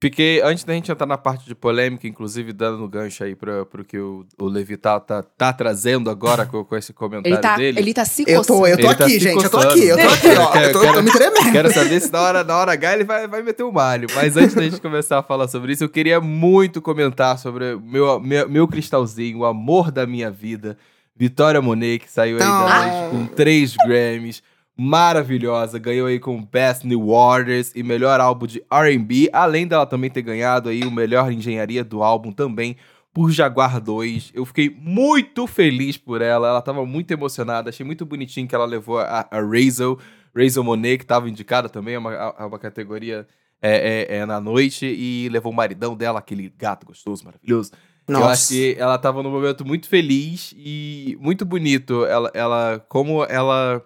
[0.03, 3.65] Fiquei, antes da gente entrar na parte de polêmica, inclusive dando no gancho aí pra,
[3.65, 7.41] pro que o, o Levi tá, tá, tá trazendo agora com, com esse comentário ele
[7.41, 7.79] tá, dele.
[7.79, 8.37] Ele tá se coçando.
[8.37, 10.51] Eu tô, eu tô aqui, tá gente, eu tô aqui, eu tô aqui, ó.
[10.51, 11.51] Quero, eu tô, quero, tô me tremendo.
[11.53, 14.09] Quero saber se na hora, na hora H ele vai, vai meter o um malho.
[14.13, 18.19] Mas antes da gente começar a falar sobre isso, eu queria muito comentar sobre meu,
[18.19, 20.77] meu, meu cristalzinho, o amor da minha vida,
[21.15, 24.43] Vitória Monet, que saiu aí da noite com três Grammys
[24.77, 30.09] maravilhosa, ganhou aí com Best New Orders e melhor álbum de R&B, além dela também
[30.09, 32.75] ter ganhado aí o melhor engenharia do álbum também
[33.13, 34.31] por Jaguar 2.
[34.33, 38.65] Eu fiquei muito feliz por ela, ela tava muito emocionada, achei muito bonitinho que ela
[38.65, 39.99] levou a, a Razel,
[40.35, 43.27] Razel Monet, que tava indicada também, é uma, a, uma categoria
[43.61, 47.71] é, é, é, na noite, e levou o maridão dela, aquele gato gostoso, maravilhoso.
[48.07, 48.25] Nossa.
[48.25, 52.03] Eu acho que ela tava num momento muito feliz e muito bonito.
[52.05, 53.81] Ela, ela como ela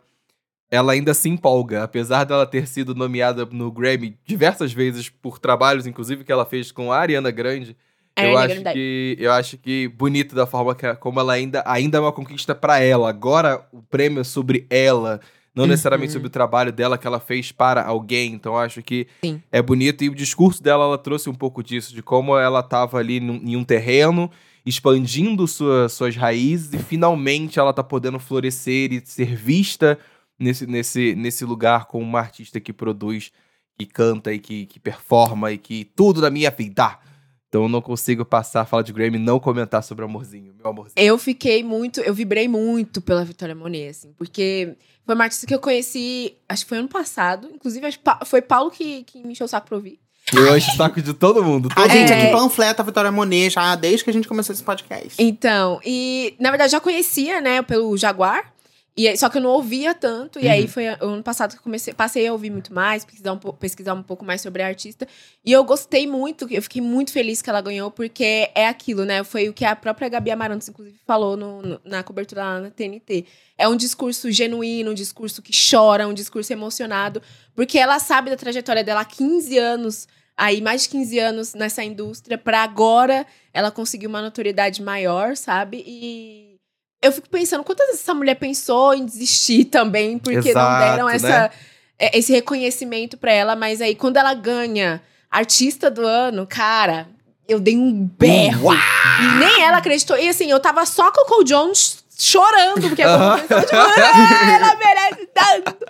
[0.69, 5.87] ela ainda se empolga, apesar dela ter sido nomeada no Grammy diversas vezes por trabalhos,
[5.87, 7.75] inclusive que ela fez com a Ariana Grande.
[8.15, 11.99] É, eu acho que eu acho que bonito da forma que como ela ainda ainda
[11.99, 13.07] é uma conquista para ela.
[13.09, 15.21] Agora o prêmio é sobre ela,
[15.53, 15.69] não uhum.
[15.69, 18.33] necessariamente sobre o trabalho dela que ela fez para alguém.
[18.33, 19.41] Então eu acho que Sim.
[19.51, 22.97] é bonito e o discurso dela ela trouxe um pouco disso de como ela estava
[22.97, 24.31] ali num, em um terreno
[24.65, 29.97] expandindo sua, suas raízes e finalmente ela tá podendo florescer e ser vista
[30.39, 33.31] nesse, nesse, nesse lugar com uma artista que produz,
[33.77, 36.99] que canta e que, que performa e que tudo da minha vida.
[37.49, 40.53] Então eu não consigo passar a fala de Grammy e não comentar sobre o amorzinho,
[40.53, 40.95] meu amorzinho.
[40.97, 45.55] Eu fiquei muito, eu vibrei muito pela Vitória Monet, assim, porque foi uma artista que
[45.55, 47.87] eu conheci, acho que foi ano passado, inclusive
[48.25, 49.97] foi Paulo que, que me encheu o saco pra ouvir.
[50.33, 51.69] Eu encho o saco de todo mundo.
[51.69, 54.63] Todo a gente aqui panfleta a Vitória Monet já desde que a gente começou esse
[54.63, 55.15] podcast.
[55.17, 58.51] Então, e na verdade já conhecia, né, pelo Jaguar.
[58.97, 60.51] E, aí- só que eu não ouvia tanto, e Uhum.
[60.51, 63.93] aí foi ano passado que eu comecei, passei a ouvir muito mais, pesquisar um, pesquisar
[63.93, 65.07] um pouco mais sobre a artista.
[65.45, 69.23] E eu gostei muito, eu fiquei muito feliz que ela ganhou, porque é aquilo, né?
[69.23, 72.71] Foi o que a própria Gabi Amarantos, inclusive, falou no- no- na cobertura lá na
[72.71, 73.25] TNT.
[73.55, 77.21] É um discurso genuíno, um discurso que chora, um discurso emocionado,
[77.55, 81.83] porque ela sabe da trajetória dela há 15 anos, aí mais de 15 anos nessa
[81.83, 85.83] indústria, pra agora ela conseguir uma notoriedade maior, sabe?
[85.85, 86.46] E
[87.01, 91.09] eu fico pensando, quantas vezes essa mulher pensou em desistir também, porque não Exato, deram
[91.09, 91.49] essa, né?
[92.13, 97.07] esse reconhecimento pra ela, mas aí quando ela ganha artista do ano, cara,
[97.47, 98.73] eu dei um berro.
[98.73, 100.17] E nem ela acreditou.
[100.17, 104.75] E assim, eu tava só com o Cole Jones chorando, porque a tipo, "Ah, ela
[104.75, 105.85] merece tanto.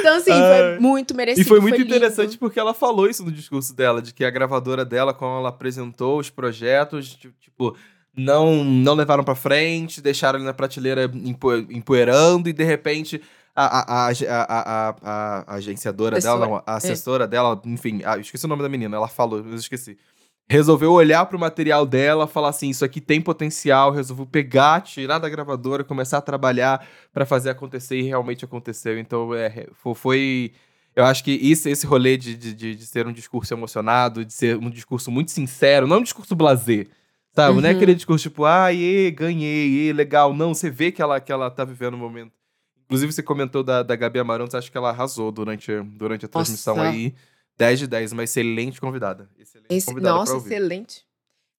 [0.00, 1.46] Então, assim, foi muito merecido.
[1.46, 1.86] E foi muito lindo.
[1.94, 5.48] interessante porque ela falou isso no discurso dela, de que a gravadora dela, quando ela
[5.50, 7.76] apresentou os projetos, ti- tipo,
[8.16, 13.20] não, não levaram pra frente, deixaram ali na prateleira empo- empoeirando e de repente
[13.54, 18.16] a, a, a, a, a, a- a agenciadora dela, não, a assessora dela, enfim, ah,
[18.16, 19.96] eu esqueci o nome da menina, ela falou, eu esqueci.
[20.48, 25.28] Resolveu olhar pro material dela, falar assim, isso aqui tem potencial, resolveu pegar, tirar da
[25.28, 28.98] gravadora, começar a trabalhar pra fazer acontecer e realmente aconteceu.
[28.98, 30.52] Então, é, fo- foi
[30.96, 34.56] eu acho que isso, esse rolê de, de, de, ser um discurso emocionado, de ser
[34.56, 36.86] um discurso muito sincero, não um discurso blasé,
[37.32, 37.60] sabe?
[37.60, 37.76] Não é Uhum.
[37.76, 40.34] aquele discurso tipo, ah, e, ganhei, e, legal.
[40.34, 42.32] Não, você vê que ela, que ela tá vivendo o momento.
[42.86, 46.76] Inclusive, você comentou da, da Gabi Amarantos, acho que ela arrasou durante, durante a transmissão
[46.76, 46.88] Nossa.
[46.90, 47.14] aí.
[47.56, 49.28] 10 de 10, uma excelente convidada.
[49.38, 51.04] Excelente Esse- convidada nossa, excelente.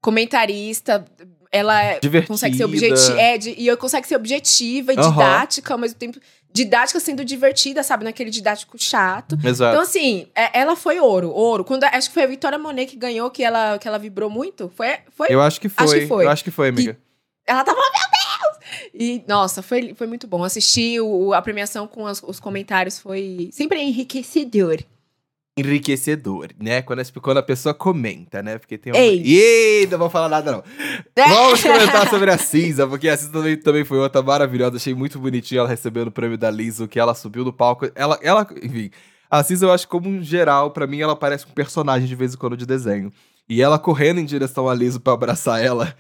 [0.02, 1.06] Comentarista,
[1.52, 2.28] ela é- Divertida.
[2.34, 3.22] consegue ser objetiva.
[3.22, 5.12] É, de- e eu consegue ser objetiva e Aham.
[5.12, 6.20] didática ao mesmo tempo.
[6.54, 8.04] Didática sendo divertida, sabe?
[8.04, 9.38] Naquele didático chato.
[9.44, 9.74] Exato.
[9.76, 11.64] Então, assim, é- ela foi ouro, ouro.
[11.64, 14.72] Quando, acho que foi a Vitória Monet que ganhou, que ela, que ela vibrou muito.
[14.76, 15.84] Foi, foi eu acho que foi.
[15.86, 16.26] acho que foi.
[16.26, 16.98] Eu acho que foi, amiga.
[17.48, 18.90] Ela tava, meu Deus!
[18.94, 20.44] E, nossa, foi, foi muito bom.
[20.44, 24.78] Assistir o- a premiação com as- os comentários foi sempre enriquecedor.
[25.58, 26.82] Enriquecedor, né?
[26.82, 28.58] Quando, as- quando a pessoa comenta, né?
[28.58, 29.00] Porque tem uma...
[29.00, 29.86] Ei.
[29.88, 30.64] Não vou falar nada, não.
[31.28, 34.78] Vamos comentar sobre a Cinza, porque a Cinza também, também foi outra maravilhosa.
[34.78, 37.90] Achei muito bonitinho ela recebendo o prêmio da Liso, que ela subiu no palco.
[37.96, 38.90] Ela, ela enfim.
[39.30, 42.34] A Cinza, eu acho como um geral, pra mim, ela parece um personagem de vez
[42.34, 43.12] em quando de desenho.
[43.48, 45.94] E ela correndo em direção à Liso pra abraçar ela,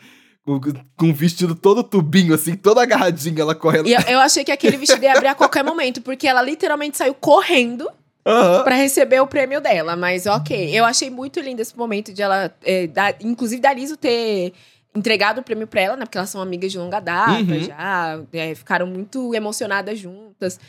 [0.45, 3.87] com, com um vestido todo tubinho, assim, toda agarradinha, ela correndo.
[3.87, 6.97] E eu, eu achei que aquele vestido ia abrir a qualquer momento, porque ela literalmente
[6.97, 7.89] saiu correndo
[8.25, 8.63] Aham.
[8.63, 9.95] pra receber o prêmio dela.
[9.95, 13.97] Mas ok, eu achei muito lindo esse momento de ela, é, dar- inclusive da Liso
[13.97, 14.53] ter
[14.95, 16.05] entregado o prêmio pra ela, né?
[16.05, 17.59] Porque elas são amigas de longa data Uhum.
[17.61, 20.59] já, é, ficaram muito emocionadas juntas.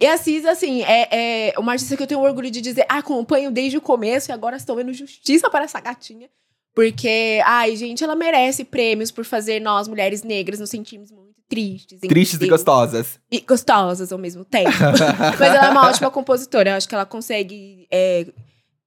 [0.00, 2.98] E a Cis, assim, é, é uma artista que eu tenho orgulho de dizer, ah,
[2.98, 6.28] acompanho desde o começo e agora estou vendo justiça para essa gatinha.
[6.74, 12.00] Porque, ai, gente, ela merece prêmios por fazer nós, mulheres negras, nos sentirmos muito tristes.
[12.00, 13.20] Tristes e gostosas.
[13.30, 14.70] e gostosas ao mesmo tempo.
[15.38, 16.70] Mas ela é uma ótima compositora.
[16.70, 18.26] Eu acho que ela consegue é,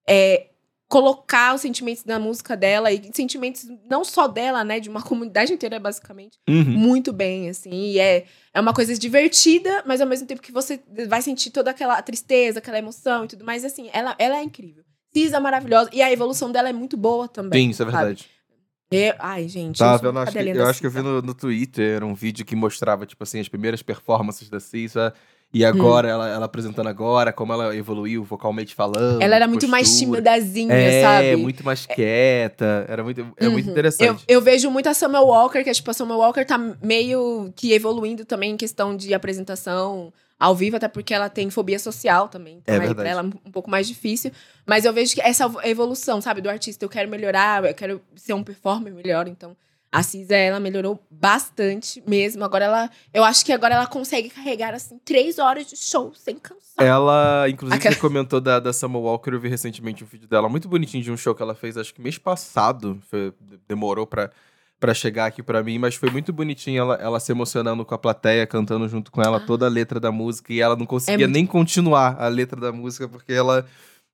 [0.09, 0.47] é,
[0.87, 4.79] colocar os sentimentos da música dela e sentimentos não só dela, né?
[4.79, 6.63] De uma comunidade inteira, basicamente, Uhum.
[6.63, 7.69] muito bem, assim.
[7.69, 11.69] E é, é uma coisa divertida, mas ao mesmo tempo que você vai sentir toda
[11.69, 13.63] aquela tristeza, aquela emoção e tudo mais.
[13.63, 14.83] Assim, ela, ela é incrível.
[15.13, 15.91] Cisa é maravilhosa.
[15.93, 17.65] E a evolução dela é muito boa também.
[17.65, 18.17] Sim, isso é sabe?
[18.91, 19.77] Eu- ai, gente.
[19.79, 22.55] Tava eu acho que, eu acho que eu vi no, no Twitter um vídeo que
[22.55, 25.13] mostrava, tipo assim, as primeiras performances da Cisa.
[25.53, 25.69] E Hum.
[25.69, 29.21] agora, ela, ela apresentando agora, como ela evoluiu vocalmente falando.
[29.21, 30.11] Ela era muito mais postura.
[30.21, 31.35] timidazinha, é, sabe?
[31.37, 32.85] muito mais quieta.
[32.89, 33.71] Era muito, é muito Uhum.
[33.71, 34.25] interessante.
[34.27, 37.53] Eu, eu vejo muito a Summer Walker, que é tipo, a Summer Walker tá meio
[37.55, 42.27] que evoluindo também em questão de apresentação ao vivo, até porque ela tem fobia social
[42.27, 42.57] também.
[42.57, 44.31] Então É aí pra ela é um pouco mais difícil.
[44.65, 48.33] Mas eu vejo que essa evolução, sabe, do artista, eu quero melhorar, eu quero ser
[48.33, 49.55] um performer melhor, então.
[49.91, 52.43] A Cisa, ela melhorou bastante mesmo.
[52.43, 52.89] Agora ela.
[53.13, 56.85] Eu acho que agora ela consegue carregar, assim, três horas de show sem cansar.
[56.85, 60.49] Ela, inclusive, Aquela- você comentou da, da Summer Walker, eu vi recentemente um vídeo dela
[60.49, 63.01] muito bonitinho de um show que ela fez, acho que mês passado.
[63.09, 63.33] Foi-
[63.69, 64.29] demorou pra,
[64.79, 67.97] pra chegar aqui pra mim, mas foi muito bonitinho ela, ela se emocionando com a
[67.97, 69.45] plateia, cantando junto com ela Ah.
[69.45, 72.71] toda a letra da música, e ela não conseguia muito- nem continuar a letra da
[72.71, 73.65] música, porque ela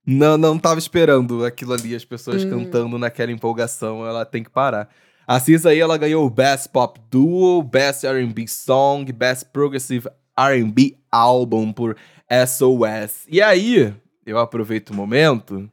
[0.06, 2.50] não, não tava esperando aquilo ali, as pessoas Hum.
[2.50, 4.88] cantando naquela empolgação, ela tem que parar.
[5.28, 10.98] A Cisa aí, ela ganhou o Best Pop Duo, Best R&B Song, Best Progressive R&B
[11.12, 11.96] Album por
[12.30, 13.26] SOS.
[13.30, 13.94] E aí,
[14.26, 15.70] eu aproveito o momento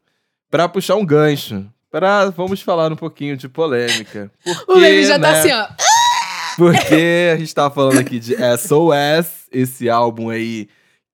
[0.51, 1.67] pra puxar um gancho.
[1.91, 4.31] Pra, vamos falar um pouquinho de polêmica.
[4.45, 5.67] Porque, o Levi já tá né, assim, ó.
[6.57, 10.69] Porque a gente tá falando aqui de SOS, esse álbum aí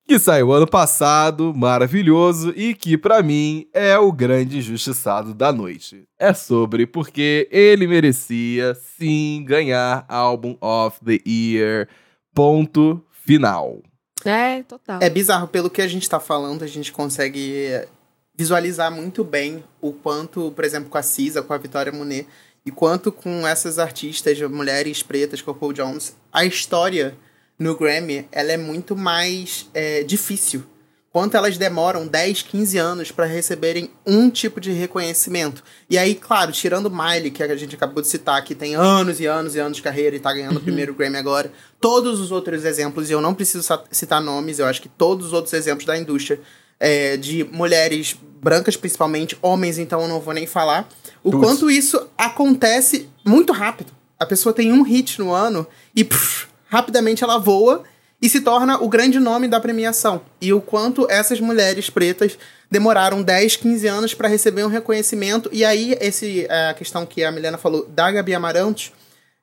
[0.07, 6.05] que saiu ano passado, maravilhoso, e que pra mim é o grande injustiçado da noite.
[6.19, 11.89] É sobre porque ele merecia sim ganhar Album of the Year.
[12.35, 13.81] Ponto final.
[14.25, 14.99] É, total.
[15.01, 17.87] É bizarro, pelo que a gente tá falando, a gente consegue
[18.37, 22.27] visualizar muito bem o quanto, por exemplo, com a Cisa, com a Vitória Monet,
[22.67, 27.17] e quanto com essas artistas, mulheres pretas, Paul Jones, a história
[27.59, 30.65] no Grammy, ela é muito mais é, difícil.
[31.13, 35.63] Quanto elas demoram 10, 15 anos para receberem um tipo de reconhecimento.
[35.89, 39.27] E aí, claro, tirando Miley, que a gente acabou de citar, que tem anos e
[39.27, 42.65] anos e anos de carreira e tá ganhando o primeiro Grammy agora, todos os outros
[42.65, 45.97] exemplos, e eu não preciso citar nomes, eu acho que todos os outros exemplos da
[45.97, 46.41] indústria,
[46.85, 50.87] é, de mulheres brancas principalmente, homens então eu não vou nem falar,
[51.23, 51.43] o Putz.
[51.43, 53.91] quanto isso acontece muito rápido.
[54.21, 55.67] A pessoa tem um hit no ano
[55.97, 57.85] e pff, rapidamente ela voa
[58.21, 60.21] e se torna o grande nome da premiação.
[60.43, 62.39] E o quanto essas mulheres pretas
[62.71, 65.49] demoraram 10, 15 anos para receber um reconhecimento.
[65.53, 68.93] E aí, esse, é, a questão que a Milena falou da Gabi Amarantos,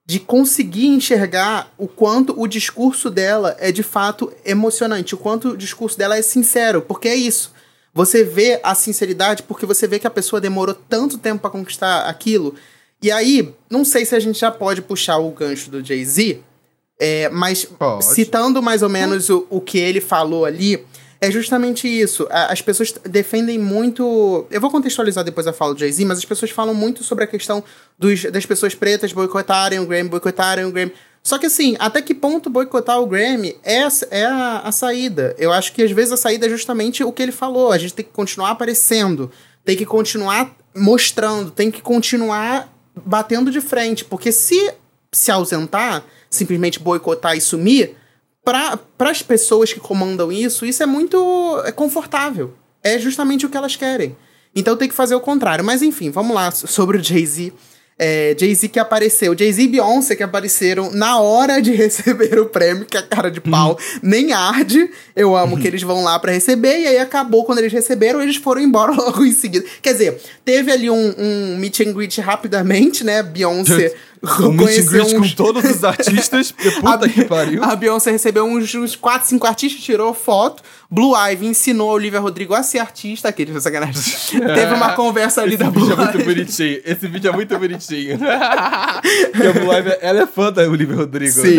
[0.05, 5.57] de conseguir enxergar o quanto o discurso dela é de fato emocionante, o quanto o
[5.57, 7.53] discurso dela é sincero, porque é isso.
[7.93, 12.07] Você vê a sinceridade porque você vê que a pessoa demorou tanto tempo para conquistar
[12.09, 12.55] aquilo.
[13.01, 16.39] E aí, não sei se a gente já pode puxar o gancho do Jay-Z,
[16.99, 18.05] é, mas Pode.
[18.05, 20.85] citando mais ou menos o, o que ele falou ali,
[21.21, 22.27] é justamente isso.
[22.31, 24.47] As pessoas defendem muito.
[24.49, 27.27] Eu vou contextualizar depois a fala do Jay-Z, mas as pessoas falam muito sobre a
[27.27, 27.63] questão
[27.97, 30.91] dos, das pessoas pretas boicotarem o Grammy, boicotarem o Grammy.
[31.21, 35.35] Só que assim, até que ponto boicotar o Grammy é, é a, a saída?
[35.37, 37.71] Eu acho que às vezes a saída é justamente o que ele falou.
[37.71, 39.31] A gente tem que continuar aparecendo,
[39.63, 44.03] tem que continuar mostrando, tem que continuar batendo de frente.
[44.03, 44.73] Porque se
[45.11, 47.95] se ausentar, simplesmente boicotar e sumir,
[48.43, 52.53] para as pessoas que comandam isso, isso é muito é confortável.
[52.83, 54.15] É justamente o que elas querem.
[54.55, 55.63] Então tem que fazer o contrário.
[55.63, 57.53] Mas enfim, vamos lá so- sobre o Jay-Z.
[58.03, 62.83] É, Jay-Z que apareceu, Jay-Z e Beyoncé que apareceram na hora de receber o prêmio,
[62.85, 64.89] que a cara de pau nem arde.
[65.15, 68.37] Eu amo que eles vão lá pra receber, e aí acabou quando eles receberam, eles
[68.37, 69.63] foram embora logo em seguida.
[69.83, 73.21] Quer dizer, teve ali um, um meet and greet rapidamente, né?
[73.21, 73.93] Beyoncé
[74.23, 77.63] Um uns- com todos os artistas, puta a, que pariu.
[77.63, 80.61] A Beyoncé recebeu uns, uns 4, 5 artistas, tirou foto.
[80.91, 83.29] Blue Ivy ensinou a Olivia Rodrigo a ser artista.
[83.29, 84.03] Aquele, sacanagem.
[84.29, 86.23] Teve uma conversa ali Esse da Blue vídeo é muito Ivy.
[86.35, 86.81] bonitinho.
[86.85, 88.19] Esse vídeo é muito bonitinho.
[88.19, 91.31] Porque a Blue Ivy, ela é fã da Olivia Rodrigo.
[91.41, 91.57] Sim.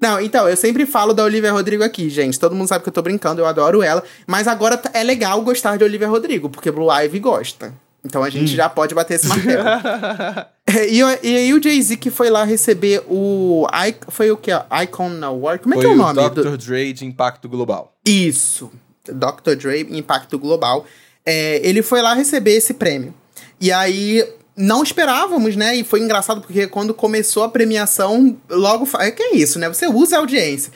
[0.00, 2.38] Não, então, eu sempre falo da Olivia Rodrigo aqui, gente.
[2.40, 4.02] Todo mundo sabe que eu tô brincando, eu adoro ela.
[4.26, 7.74] Mas agora é legal gostar de Olivia Rodrigo, porque Blue Ivy gosta.
[8.04, 9.64] Então a gente já pode bater esse martelo.
[10.68, 13.66] É, e, o- e aí o Jay-Z que foi lá receber o...
[13.72, 14.50] I- Foi o que?
[14.82, 15.62] Icon Award?
[15.62, 16.28] Como é Foi que é o o nome?
[16.30, 16.56] do- Dr.
[16.56, 17.94] Dre de Impacto Global.
[18.04, 18.70] Isso.
[19.04, 19.54] Dr.
[19.54, 20.84] Dre, Impacto Global.
[21.24, 23.14] É, ele foi lá receber esse prêmio.
[23.60, 24.26] E aí,
[24.56, 25.76] não esperávamos, né?
[25.76, 28.88] E foi engraçado porque quando começou a premiação, logo.
[28.98, 29.68] É que é isso, né?
[29.68, 30.72] Você usa a audiência.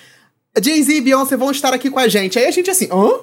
[0.61, 2.39] Jay-Z e Beyoncé vão estar aqui com a gente.
[2.39, 3.21] Aí a gente assim, hã?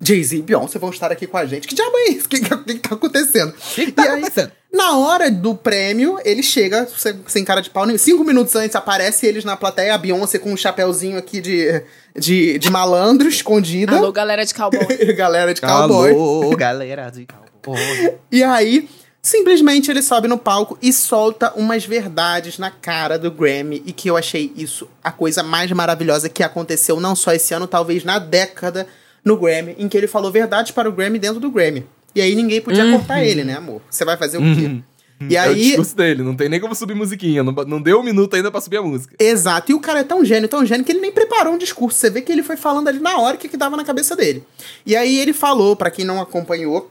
[0.00, 1.66] Jay-Z e Beyoncé vão estar aqui com a gente.
[1.66, 2.26] Que diabo é isso?
[2.26, 3.50] O que, que, que tá acontecendo?
[3.50, 4.52] O que, que tá E aí, acontecendo?
[4.76, 6.86] Na hora do prêmio, ele chega
[7.26, 7.98] sem, cara de pau nenhum.
[7.98, 11.82] Cinco minutos antes aparece eles na plateia, a Beyoncé com um chapéuzinho aqui de,
[12.14, 13.96] de, de malandro, escondida.
[13.96, 14.86] Alô, galera de cowboy.
[15.16, 16.10] Galera de cowboy.
[16.10, 18.18] Alô, galera de cowboy.
[18.30, 18.86] E aí,
[19.22, 23.82] simplesmente ele sobe no palco e solta umas verdades na cara do Grammy.
[23.86, 27.66] E que eu achei isso a coisa mais maravilhosa que aconteceu, não só esse ano,
[27.66, 28.86] talvez na década
[29.24, 31.86] no Grammy, em que ele falou verdades para o Grammy dentro do Grammy.
[32.16, 33.82] E aí ninguém podia cortar ele, né, amor?
[33.90, 34.80] Você vai fazer o quê?
[35.28, 37.42] E É o aí, discurso dele, não tem nem como subir musiquinha.
[37.42, 39.14] Não, não deu um minuto ainda pra subir a música.
[39.18, 39.70] Exato.
[39.70, 41.98] E o cara é tão gênio, tão gênio, que ele nem preparou um discurso.
[41.98, 44.16] Você vê que ele foi falando ali na hora o que, que dava na cabeça
[44.16, 44.42] dele.
[44.84, 46.90] E aí ele falou, pra quem não acompanhou,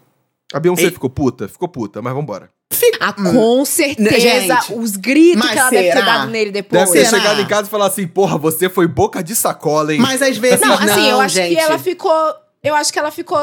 [0.53, 0.91] A Beyoncé Ei.
[0.91, 1.47] ficou puta?
[1.47, 2.49] Ficou puta, mas vambora.
[2.99, 4.19] Ah, com certeza.
[4.19, 6.05] Gente, os gritos que ela deve ter será?
[6.05, 6.83] dado nele depois.
[6.89, 7.21] Deve ter Será?
[7.21, 9.99] chegado em casa e falar assim, porra, você foi boca de sacola, hein?
[9.99, 11.55] mas às vezes Não, assim, eu acho gente.
[11.55, 12.11] que ela ficou.
[12.65, 13.39] Eu acho que ela ficou.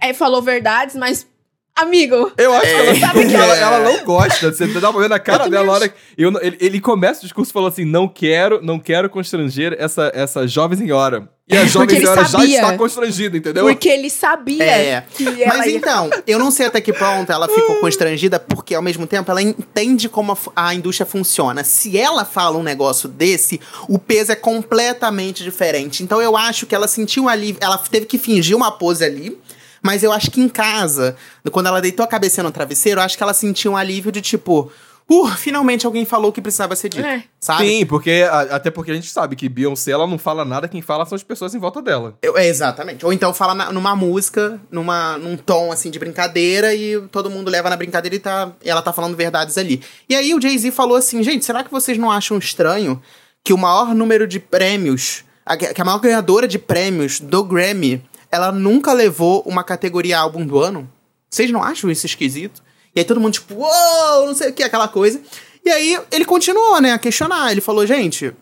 [0.00, 1.26] É, falou verdades, mas.
[1.74, 2.30] Amigo.
[2.36, 4.52] Eu acho que ela, Sabe que ela, é- ela não gosta.
[4.52, 5.94] Você dá pra ver na cara dela na hora que.
[6.18, 10.46] Eu, ele, ele começa o discurso falando assim: não quero, não quero constranger essa, essa
[10.46, 11.28] jovem senhora.
[11.48, 13.64] E a jovem senhora já está constrangida, entendeu?
[13.64, 15.04] Porque ele sabia É.
[15.14, 15.76] que ela Mas ia...
[15.76, 19.42] então, eu não sei até que ponto ela ficou constrangida, porque ao mesmo tempo ela
[19.42, 21.64] entende como a, a indústria funciona.
[21.64, 26.02] Se ela fala um negócio desse, o peso é completamente diferente.
[26.02, 29.38] Então eu acho que ela sentiu ali, ela teve que fingir uma pose ali.
[29.82, 31.16] Mas eu acho que em casa,
[31.50, 34.20] quando ela deitou a cabeça no travesseiro, eu acho que ela sentiu um alívio de
[34.20, 34.70] tipo,
[35.10, 37.04] uh, finalmente alguém falou o que precisava ser dito.
[37.04, 37.24] É.
[37.40, 37.66] Sabe?
[37.66, 40.80] Sim, porque a- até porque a gente sabe que Beyoncé ela não fala nada, quem
[40.80, 42.16] fala são as pessoas em volta dela.
[42.22, 43.04] Eu- é, exatamente.
[43.04, 47.50] Ou então fala na- numa música, numa, num tom assim de brincadeira e todo mundo
[47.50, 49.82] leva na brincadeira e, tá, e ela tá falando verdades ali.
[50.08, 53.02] E aí o Jay-Z falou assim: gente, será que vocês não acham estranho
[53.44, 58.00] que o maior número de prêmios a, que a maior ganhadora de prêmios do Grammy,
[58.32, 60.90] ela nunca levou uma categoria álbum do ano?
[61.28, 62.62] Vocês não acham isso esquisito?
[62.96, 65.20] E aí todo mundo, tipo, uou, não sei o que, aquela coisa.
[65.62, 67.52] E aí ele continuou, né, a questionar.
[67.52, 68.34] Ele falou, gente,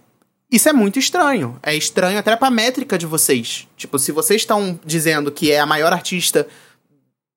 [0.51, 1.59] isso é muito estranho.
[1.61, 3.67] É estranho até pra métrica de vocês.
[3.77, 6.47] Tipo, se vocês estão dizendo que é a maior artista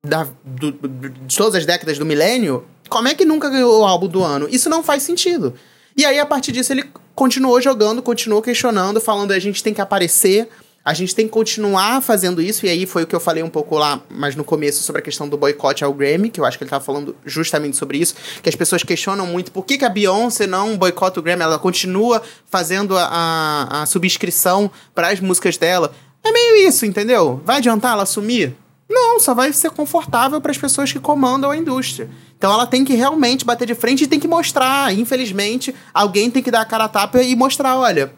[0.06, 4.08] da, do, de todas as décadas do milênio, como é que nunca ganhou o álbum
[4.08, 4.48] do ano?
[4.50, 5.56] Isso não faz sentido.
[5.98, 9.82] E aí, a partir disso, ele continuou jogando, continuou questionando, falando a gente tem que
[9.82, 10.50] aparecer,
[10.86, 13.50] a gente tem que continuar fazendo isso, e aí foi o que eu falei um
[13.50, 16.58] pouco lá, mas no começo, sobre a questão do boicote ao Grammy, que eu acho
[16.58, 19.86] que ele tava falando justamente sobre isso, que as pessoas questionam muito por que, que
[19.86, 25.22] a Beyoncé não boicota o Grammy, ela continua fazendo a, a, a subscrição para as
[25.22, 25.94] músicas dela.
[26.22, 27.42] É meio isso, entendeu?
[27.46, 28.56] Vai adiantar ela assumir?
[28.90, 32.10] Não, só vai ser confortável para as pessoas que comandam a indústria.
[32.38, 34.94] Então ela tem que realmente bater de frente e tem que mostrar.
[34.94, 38.14] Infelizmente, alguém tem que dar a cara a tapa e mostrar: olha,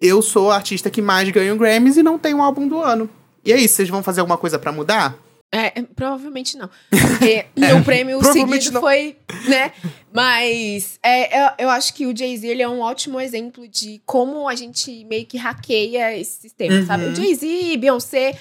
[0.00, 3.08] eu sou a artista que mais ganha Grammys e não tenho um álbum do ano.
[3.44, 5.16] E aí, vocês vão fazer alguma coisa para mudar?
[5.52, 6.68] É, provavelmente não.
[6.90, 8.80] Porque é, o prêmio seguinte não.
[8.80, 9.16] foi,
[9.48, 9.72] né?
[10.12, 14.48] Mas é, eu, eu, acho que o Jay-Z ele é um ótimo exemplo de como
[14.48, 16.86] a gente meio que hackeia esse sistema, uhum.
[16.86, 17.04] sabe?
[17.04, 18.36] O Jay-Z, Beyoncé,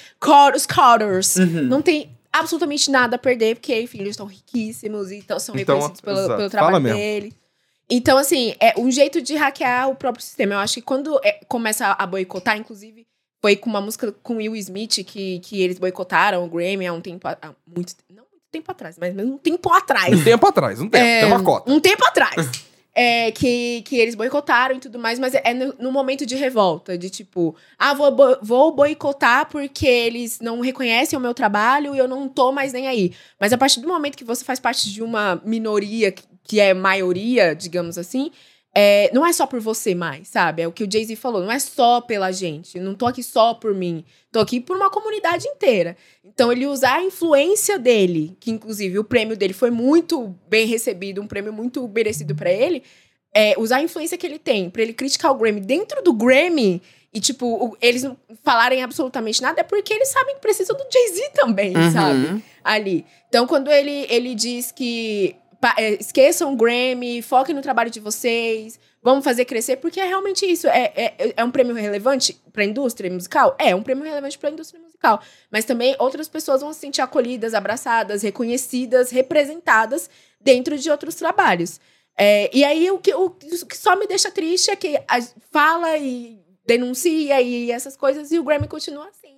[0.56, 1.64] os Carters, uhum.
[1.64, 5.76] não tem absolutamente nada a perder, porque, enfim, eles estão riquíssimos e então, são então,
[5.76, 7.34] reconhecidos pelo, pelo trabalho dele.
[7.90, 10.56] Então, assim, é um jeito de hackear o próprio sistema.
[10.56, 13.06] Eu acho que quando é, começa a boicotar, inclusive,
[13.42, 17.02] foi com uma música com Will Smith que, que eles boicotaram o Grammy há um
[17.02, 17.28] tempo.
[17.28, 20.14] Há muito, não muito tempo atrás, mas um tempo atrás.
[20.14, 21.72] Um tempo atrás, um tempo, é, tem uma cota.
[21.72, 22.36] Um tempo atrás.
[22.96, 26.98] é, que, que eles boicotaram e tudo mais, mas é no, no momento de revolta,
[26.98, 32.08] de tipo, ah, vou, vou boicotar porque eles não reconhecem o meu trabalho e eu
[32.08, 33.14] não tô mais nem aí.
[33.38, 36.10] Mas a partir do momento que você faz parte de uma minoria
[36.46, 38.32] que, é maioria, digamos assim,
[38.78, 40.62] é, não é só por você mais, sabe?
[40.62, 43.54] É o que o Jay-Z falou, não é só pela gente, não tô aqui só
[43.54, 45.96] por mim, tô aqui por uma comunidade inteira.
[46.24, 51.22] Então ele usar a influência dele, que inclusive o prêmio dele foi muito bem recebido,
[51.22, 52.84] um prêmio muito merecido para ele,
[53.34, 56.82] é, usar a influência que ele tem para ele criticar o Grammy dentro do Grammy
[57.16, 61.30] e, tipo, eles não falarem absolutamente nada, é porque eles sabem que precisam do Jay-Z
[61.34, 61.92] também, uhum.
[61.92, 62.44] sabe?
[62.62, 63.06] Ali.
[63.30, 65.34] Então, quando ele, ele diz que
[66.00, 70.68] esqueçam o Grammy, foquem no trabalho de vocês, vamos fazer crescer, porque é realmente isso.
[70.68, 73.56] É, é, é um prêmio relevante para a indústria musical?
[73.60, 75.22] É, um prêmio relevante para a indústria musical.
[75.52, 80.10] Mas também outras pessoas vão se sentir acolhidas, abraçadas, reconhecidas, representadas
[80.42, 81.80] dentro de outros trabalhos.
[82.18, 85.00] É, e aí o que, o que só me deixa triste é que
[85.52, 89.38] fala e denuncia e essas coisas, e o Grammy continua assim,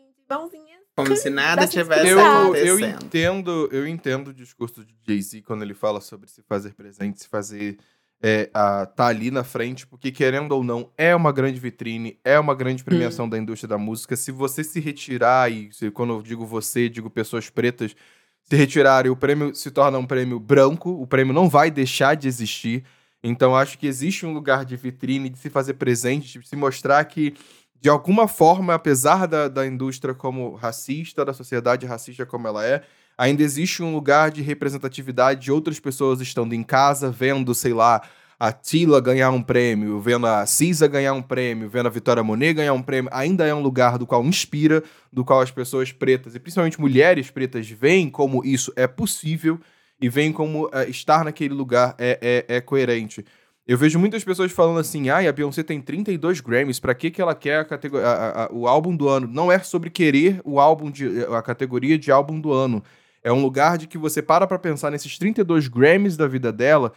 [0.97, 2.67] como se nada tivesse eu, acontecendo.
[2.67, 7.21] Eu entendo, eu entendo o discurso de Jay-Z quando ele fala sobre se fazer presente,
[7.21, 7.77] se fazer
[8.19, 12.39] é, a, tá ali na frente, porque querendo ou não, é uma grande vitrine, é
[12.39, 13.29] uma grande premiação hum.
[13.29, 14.15] da indústria da música.
[14.15, 17.95] Se você se retirar, e se, quando eu digo você, digo pessoas pretas,
[18.41, 22.27] se retirarem, o prêmio se torna um prêmio branco, o prêmio não vai deixar de
[22.27, 22.83] existir.
[23.21, 27.03] Então acho que existe um lugar de vitrine, de se fazer presente, de se mostrar
[27.05, 27.35] que
[27.79, 32.81] de alguma forma, apesar da, da indústria como racista, da sociedade racista como ela é,
[33.17, 38.01] ainda existe um lugar de representatividade de outras pessoas estando em casa, vendo, sei lá,
[38.39, 42.53] a Tila ganhar um prêmio, vendo a Cisa ganhar um prêmio, vendo a Vitória Monet
[42.53, 46.35] ganhar um prêmio, ainda é um lugar do qual inspira, do qual as pessoas pretas,
[46.35, 49.59] e principalmente mulheres pretas, veem como isso é possível
[49.99, 53.25] e veem como uh, estar naquele lugar é, é, é coerente.
[53.67, 57.21] Eu vejo muitas pessoas falando assim, ah, a Beyoncé tem 32 Grammys, pra que, que
[57.21, 59.27] ela quer a categoria, a, a, o álbum do ano?
[59.27, 62.81] Não é sobre querer o álbum de, a categoria de álbum do ano.
[63.21, 66.93] É um lugar de que você para pra pensar nesses 32 Grammys da vida dela,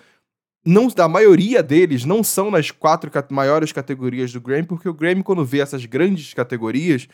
[0.64, 5.24] não, da maioria deles não são nas quatro maiores categorias do Grammy, porque o Grammy,
[5.24, 7.08] quando vê essas grandes categorias,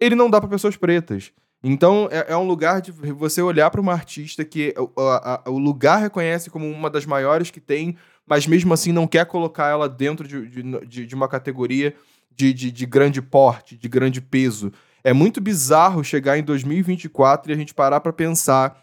[0.00, 1.30] ele não dá para pessoas pretas.
[1.62, 5.58] Então, é, é, um lugar de você olhar para uma artista que a, a, o
[5.58, 7.96] lugar reconhece como uma das maiores que tem
[8.26, 11.94] mas mesmo assim não quer colocar ela dentro de, de, de uma categoria
[12.34, 14.72] de, de, de, grande porte, de grande peso.
[15.02, 18.82] É muito bizarro chegar em 2024 e a gente parar para pensar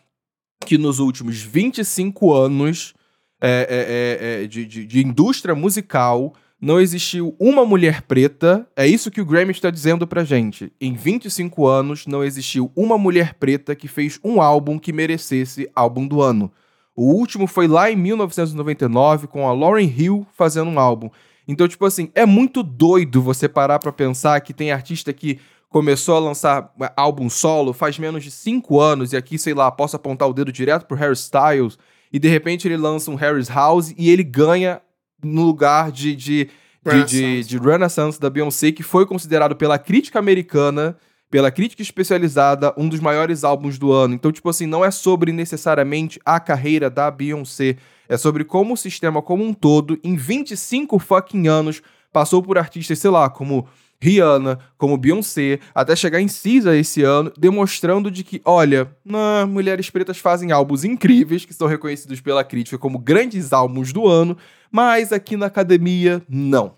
[0.66, 2.94] que nos últimos 25 anos
[3.42, 3.68] é,
[4.30, 8.68] é, é, é, de, de, de indústria musical não existiu uma mulher preta.
[8.76, 10.72] É isso que o Grammy está dizendo pra gente.
[10.80, 16.08] Em 25 anos, não existiu uma mulher preta que fez um álbum que merecesse álbum
[16.08, 16.52] do ano.
[17.02, 21.10] O último foi lá em 1999 com a Lauryn Hill fazendo um álbum.
[21.48, 26.16] Então, tipo assim, é muito doido você parar pra pensar que tem artista que começou
[26.16, 30.30] a lançar álbum solo faz menos de 5 anos, e aqui, sei lá, posso apontar
[30.30, 31.76] o dedo direto pro Harry Styles,
[32.14, 34.80] e de repente ele lança um Harry's House e ele ganha
[35.24, 36.50] no lugar de, de,
[36.86, 40.96] de, de, de Renaissance da Beyoncé, que foi considerado pela crítica americana,
[41.32, 44.14] pela crítica especializada, um dos maiores álbuns do ano.
[44.14, 47.78] Então, tipo assim, não é sobre necessariamente a carreira da Beyoncé,
[48.10, 53.00] é sobre como o sistema como um todo, em 25 fucking anos, passou por artistas,
[53.00, 53.66] sei lá, como
[54.02, 58.92] Rihanna, como Beyoncé, até chegar em Cisa esse ano, demonstrando de que, olha,
[59.48, 64.36] mulheres pretas fazem álbuns incríveis, que são reconhecidos pela crítica como grandes álbuns do ano,
[64.70, 66.76] mas aqui na academia, não.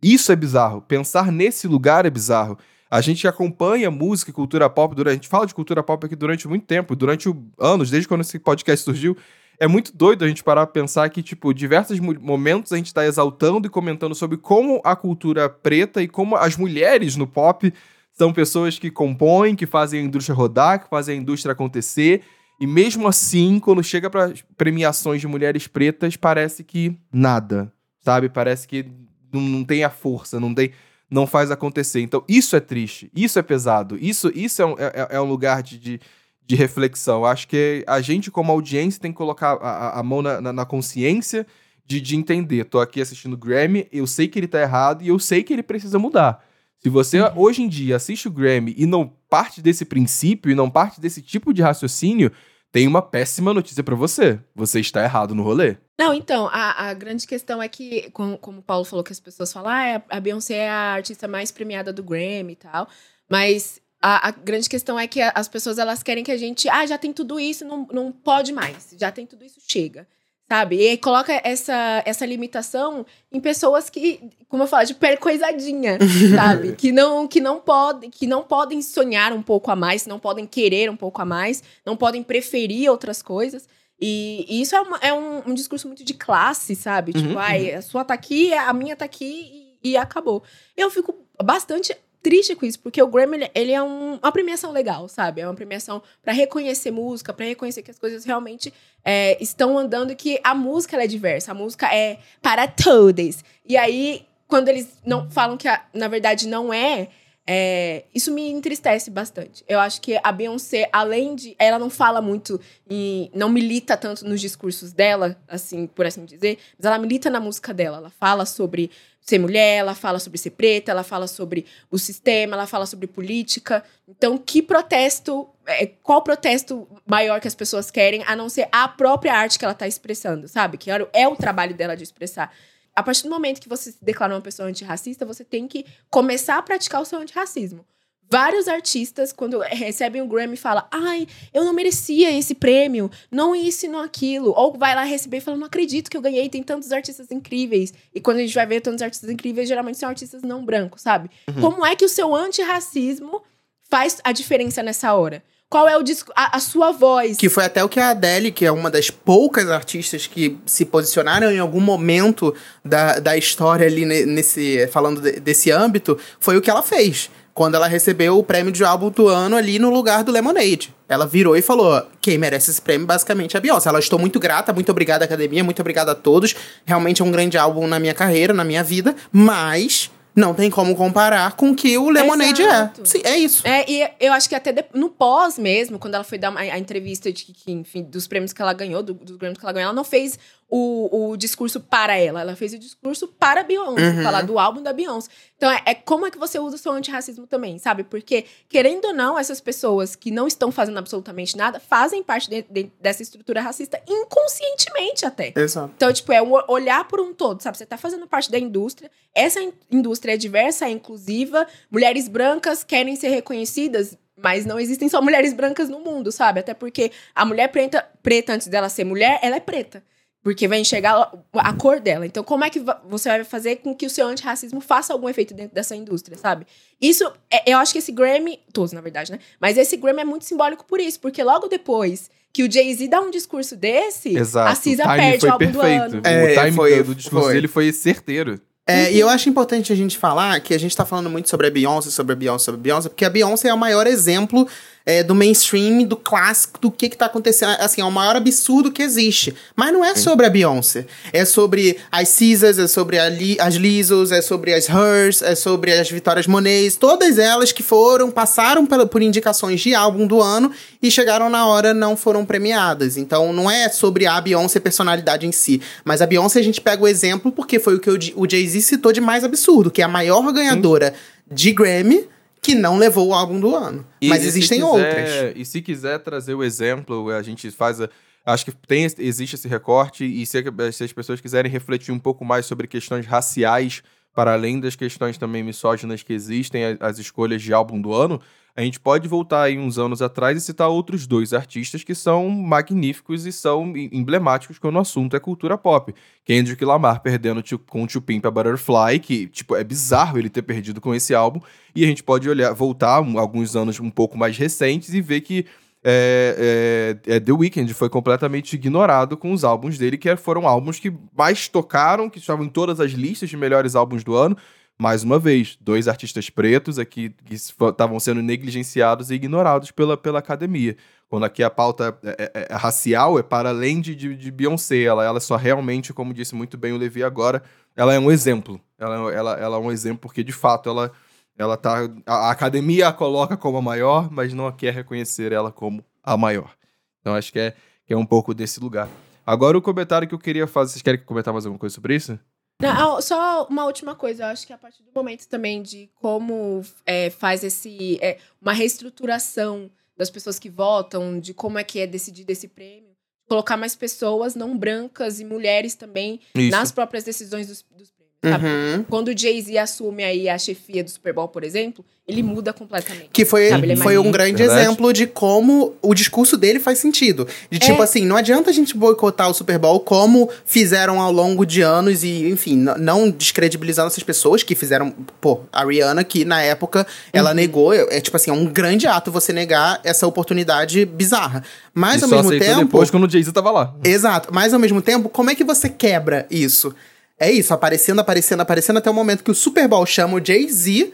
[0.00, 0.82] Isso é bizarro.
[0.82, 2.56] Pensar nesse lugar é bizarro.
[2.90, 6.14] A gente acompanha música e cultura pop, durante, a gente fala de cultura pop aqui
[6.14, 7.28] durante muito tempo, durante
[7.58, 9.16] anos, desde quando esse podcast surgiu.
[9.58, 13.06] É muito doido a gente parar pra pensar que, tipo, diversos momentos a gente tá
[13.06, 17.72] exaltando e comentando sobre como a cultura preta e como as mulheres no pop
[18.12, 22.22] são pessoas que compõem, que fazem a indústria rodar, que fazem a indústria acontecer.
[22.60, 28.28] E mesmo assim, quando chega para premiações de mulheres pretas, parece que nada, sabe?
[28.28, 28.86] Parece que
[29.32, 30.70] não, não tem a força, não tem,
[31.10, 32.00] não faz acontecer.
[32.00, 35.62] Então, isso é triste, isso é pesado, isso, isso é, um, é, é um lugar
[35.62, 36.00] de, de,
[36.44, 37.24] de, reflexão.
[37.24, 40.64] Acho que a gente, como audiência, tem que colocar a, a mão na, na, na
[40.64, 41.46] consciência
[41.86, 42.64] de, de entender.
[42.64, 45.52] Tô aqui assistindo o Grammy, eu sei que ele tá errado e eu sei que
[45.52, 46.44] ele precisa mudar.
[46.78, 47.38] Se você uhum.
[47.38, 51.22] hoje em dia assiste o Grammy e não parte desse princípio e não parte desse
[51.22, 52.30] tipo de raciocínio,
[52.76, 54.38] tem uma péssima notícia para você.
[54.54, 55.78] Você está errado no rolê.
[55.98, 59.18] Não, então, a, a grande questão é que, como, como o Paulo falou, que as
[59.18, 62.86] pessoas falam, ah, a Beyoncé é a artista mais premiada do Grammy e tal.
[63.30, 66.84] Mas a, a, grande questão é que as pessoas elas querem que a gente, ah,
[66.84, 68.94] já tem tudo isso, não, não pode mais.
[68.98, 70.06] Já tem tudo isso, chega
[70.48, 70.80] sabe?
[70.80, 75.98] E coloca essa, essa limitação em pessoas que, como eu falo, de percoisadinha,
[76.34, 76.74] sabe?
[76.74, 80.46] Que não, que, não pode, que não podem sonhar um pouco a mais, não podem
[80.46, 83.68] querer um pouco a mais, não podem preferir outras coisas.
[84.00, 87.12] E, e isso é, uma, é um, um, discurso muito de classe, sabe?
[87.14, 87.78] Uhum, tipo, ai, uhum.
[87.78, 90.42] a sua tá aqui, a minha tá aqui e, e acabou.
[90.76, 95.08] Eu fico bastante triste com isso, porque o Grammy, ele é um, uma premiação legal,
[95.08, 95.40] sabe?
[95.40, 98.72] É uma premiação para reconhecer música, para reconhecer que as coisas realmente
[99.04, 103.44] é, estão andando e que a música é diversa, a música é para todos.
[103.64, 107.08] E aí, quando eles não falam que, a, na verdade, não é,
[107.48, 109.64] é, isso me entristece bastante.
[109.68, 111.54] Eu acho que a Beyoncé, além de.
[111.58, 116.58] Ela não fala muito e não milita tanto nos discursos dela, assim, por assim dizer,
[116.76, 117.98] mas ela milita na música dela.
[117.98, 118.90] Ela fala sobre
[119.20, 123.06] ser mulher, ela fala sobre ser preta, ela fala sobre o sistema, ela fala sobre
[123.06, 123.84] política.
[124.08, 128.88] Então, que protesto, é, qual protesto maior que as pessoas querem, a não ser a
[128.88, 130.78] própria arte que ela está expressando, sabe?
[130.78, 132.52] Que é o trabalho dela de expressar.
[132.96, 136.56] A partir do momento que você se declara uma pessoa antirracista, você tem que começar
[136.56, 137.84] a praticar o seu antirracismo.
[138.28, 143.84] Vários artistas, quando recebem o Grammy, falam: Ai, eu não merecia esse prêmio, não isso
[143.84, 144.50] e não aquilo.
[144.56, 147.92] Ou vai lá receber e fala: Não acredito que eu ganhei, tem tantos artistas incríveis.
[148.14, 151.30] E quando a gente vai ver tantos artistas incríveis, geralmente são artistas não brancos, sabe?
[151.48, 151.60] Uhum.
[151.60, 153.42] Como é que o seu antirracismo
[153.90, 155.44] faz a diferença nessa hora?
[155.68, 156.04] Qual é o
[156.36, 157.36] a, a, sua voz?
[157.36, 160.84] Que foi até o que a Adele, que é uma das poucas artistas que se
[160.84, 162.54] posicionaram em algum momento
[162.84, 164.86] da, da história ali nesse.
[164.92, 168.84] falando de, desse âmbito, foi o que ela fez quando ela recebeu o prêmio de
[168.84, 170.94] álbum do ano ali no lugar do Lemonade.
[171.08, 173.88] Ela virou e falou: quem merece esse prêmio basicamente é a Beyoncé.
[173.88, 176.54] Ela estou muito grata, muito obrigada, academia, muito obrigada a todos.
[176.84, 180.94] Realmente é um grande álbum na minha carreira, na minha vida, mas não tem como
[180.94, 182.66] comparar com o que o Lemonade é.
[182.66, 183.00] Exato.
[183.00, 183.04] é.
[183.06, 183.66] Sim, é isso.
[183.66, 186.78] É, e eu acho que até no pós mesmo, quando ela foi dar uma, a
[186.78, 189.86] entrevista de que, enfim, dos prêmios que ela ganhou, do, dos prêmios que ela ganhou,
[189.86, 190.38] ela não fez
[190.68, 194.22] o, o discurso para ela, ela fez o discurso para a Beyoncé, uhum.
[194.22, 195.30] falar do álbum da Beyoncé.
[195.56, 198.02] Então, é, é, como é que você usa o seu antirracismo também, sabe?
[198.02, 202.62] Porque, querendo ou não, essas pessoas que não estão fazendo absolutamente nada fazem parte de,
[202.68, 205.52] de, dessa estrutura racista inconscientemente até.
[205.56, 205.92] Exato.
[205.96, 207.78] Então, tipo, é um olhar por um todo, sabe?
[207.78, 209.60] Você tá fazendo parte da indústria, essa
[209.90, 215.54] indústria é diversa, é inclusiva, mulheres brancas querem ser reconhecidas, mas não existem só mulheres
[215.54, 216.60] brancas no mundo, sabe?
[216.60, 220.02] Até porque a mulher preta, preta antes dela ser mulher, ela é preta.
[220.46, 222.24] Porque vai enxergar a cor dela.
[222.24, 225.52] Então, como é que você vai fazer com que o seu antirracismo faça algum efeito
[225.52, 226.68] dentro dessa indústria, sabe?
[227.00, 229.40] Isso, é, eu acho que esse Grammy, todos na verdade, né?
[229.60, 233.20] Mas esse Grammy é muito simbólico por isso, porque logo depois que o Jay-Z dá
[233.20, 234.70] um discurso desse, Exato.
[234.70, 236.10] a Cisa perde o álbum perfeito.
[236.10, 236.20] do ano.
[236.24, 237.54] É, o time foi, do discurso foi.
[237.54, 238.60] dele foi certeiro.
[238.86, 239.10] É, uhum.
[239.10, 241.70] E eu acho importante a gente falar que a gente tá falando muito sobre a
[241.70, 244.64] Beyoncé, sobre a Beyoncé, sobre a Beyoncé, porque a Beyoncé é o maior exemplo
[245.06, 247.76] é, do mainstream, do clássico, do que que tá acontecendo.
[247.78, 249.54] Assim, é o maior absurdo que existe.
[249.76, 251.06] Mas não é sobre a Beyoncé.
[251.32, 255.92] É sobre as Caesars, é sobre Li as Lizos, é sobre as Hers, é sobre
[255.92, 256.96] as Vitórias Monets.
[256.96, 261.66] Todas elas que foram, passaram por, por indicações de álbum do ano e chegaram na
[261.66, 263.16] hora não foram premiadas.
[263.16, 265.80] Então não é sobre a Beyoncé personalidade em si.
[266.04, 269.12] Mas a Beyoncé a gente pega o exemplo porque foi o que o Jay-Z citou
[269.12, 271.14] de mais absurdo, que é a maior ganhadora
[271.48, 271.54] Sim.
[271.54, 272.28] de Grammy
[272.66, 274.04] que não levou o álbum do ano.
[274.20, 275.52] E, Mas existem quiser, outras.
[275.54, 278.00] E se quiser trazer o exemplo, a gente faz.
[278.00, 278.10] A,
[278.44, 280.60] acho que tem, existe esse recorte, e se,
[280.92, 284.02] se, as pessoas quiserem refletir um pouco mais sobre questões raciais,
[284.36, 288.38] para além das questões também misóginas que existem, as, as escolhas de álbum do ano,
[288.76, 292.50] a gente pode voltar aí uns anos atrás e citar outros dois artistas que são
[292.50, 296.14] magníficos e são emblemáticos quando o assunto é cultura pop.
[296.44, 301.00] Kendrick Lamar perdendo com o Chupim pra Butterfly, que, tipo, é bizarro ele ter perdido
[301.00, 301.58] com esse álbum.
[301.94, 305.64] E a gente pode olhar, voltar alguns anos um pouco mais recentes e ver que
[306.08, 311.00] é, é, é, The Weeknd foi completamente ignorado com os álbuns dele, que foram álbuns
[311.00, 314.56] que mais tocaram, que estavam em todas as listas de melhores álbuns do ano,
[314.96, 320.38] mais uma vez, dois artistas pretos aqui que estavam sendo negligenciados e ignorados pela, pela
[320.38, 320.96] academia.
[321.28, 324.50] Quando aqui a pauta é, é, é, é racial é para além de, de, de,
[324.52, 325.02] Beyoncé.
[325.02, 327.64] Ela, ela só realmente, como disse muito bem o Levi agora,
[327.96, 328.80] ela é um exemplo.
[328.96, 331.10] Ela, ela, ela é um exemplo porque, de fato, ela,
[331.58, 332.08] ela tá.
[332.24, 336.74] A, academia a coloca como a maior, mas não quer reconhecer ela como a maior.
[337.20, 337.74] Então acho que é,
[338.06, 339.08] que é um pouco desse lugar.
[339.44, 340.92] Agora o comentário que eu queria fazer.
[340.92, 342.38] Vocês querem comentar mais alguma coisa sobre isso?
[342.80, 346.82] Não, só uma última coisa, eu acho que a partir do momento também de como
[347.06, 352.06] é, faz esse é, uma reestruturação das pessoas que votam, de como é que é
[352.06, 353.16] decidido esse prêmio,
[353.48, 356.70] colocar mais pessoas não brancas e mulheres também Isso.
[356.70, 358.10] nas próprias decisões dos, dos
[358.50, 359.04] Uhum.
[359.08, 363.28] Quando o Jay-Z assume aí a chefia do Super Bowl, por exemplo, ele muda completamente.
[363.32, 364.80] Que foi, é foi um grande Verdade.
[364.80, 367.46] exemplo de como o discurso dele faz sentido.
[367.70, 368.04] De tipo é.
[368.04, 372.24] assim, não adianta a gente boicotar o Super Bowl como fizeram ao longo de anos
[372.24, 375.12] e, enfim, não descredibilizando essas pessoas que fizeram.
[375.40, 377.56] Pô, a Rihanna, que na época ela uhum.
[377.56, 377.92] negou.
[377.92, 381.62] É, é tipo assim, é um grande ato você negar essa oportunidade bizarra.
[381.94, 382.80] Mas e ao mesmo tempo.
[382.80, 383.94] depois quando o Jay-Z tava lá.
[384.02, 384.48] Exato.
[384.52, 386.92] Mas ao mesmo tempo, como é que você quebra isso?
[387.38, 391.12] É isso, aparecendo, aparecendo, aparecendo até o momento que o Super Bowl chama o Jay-Z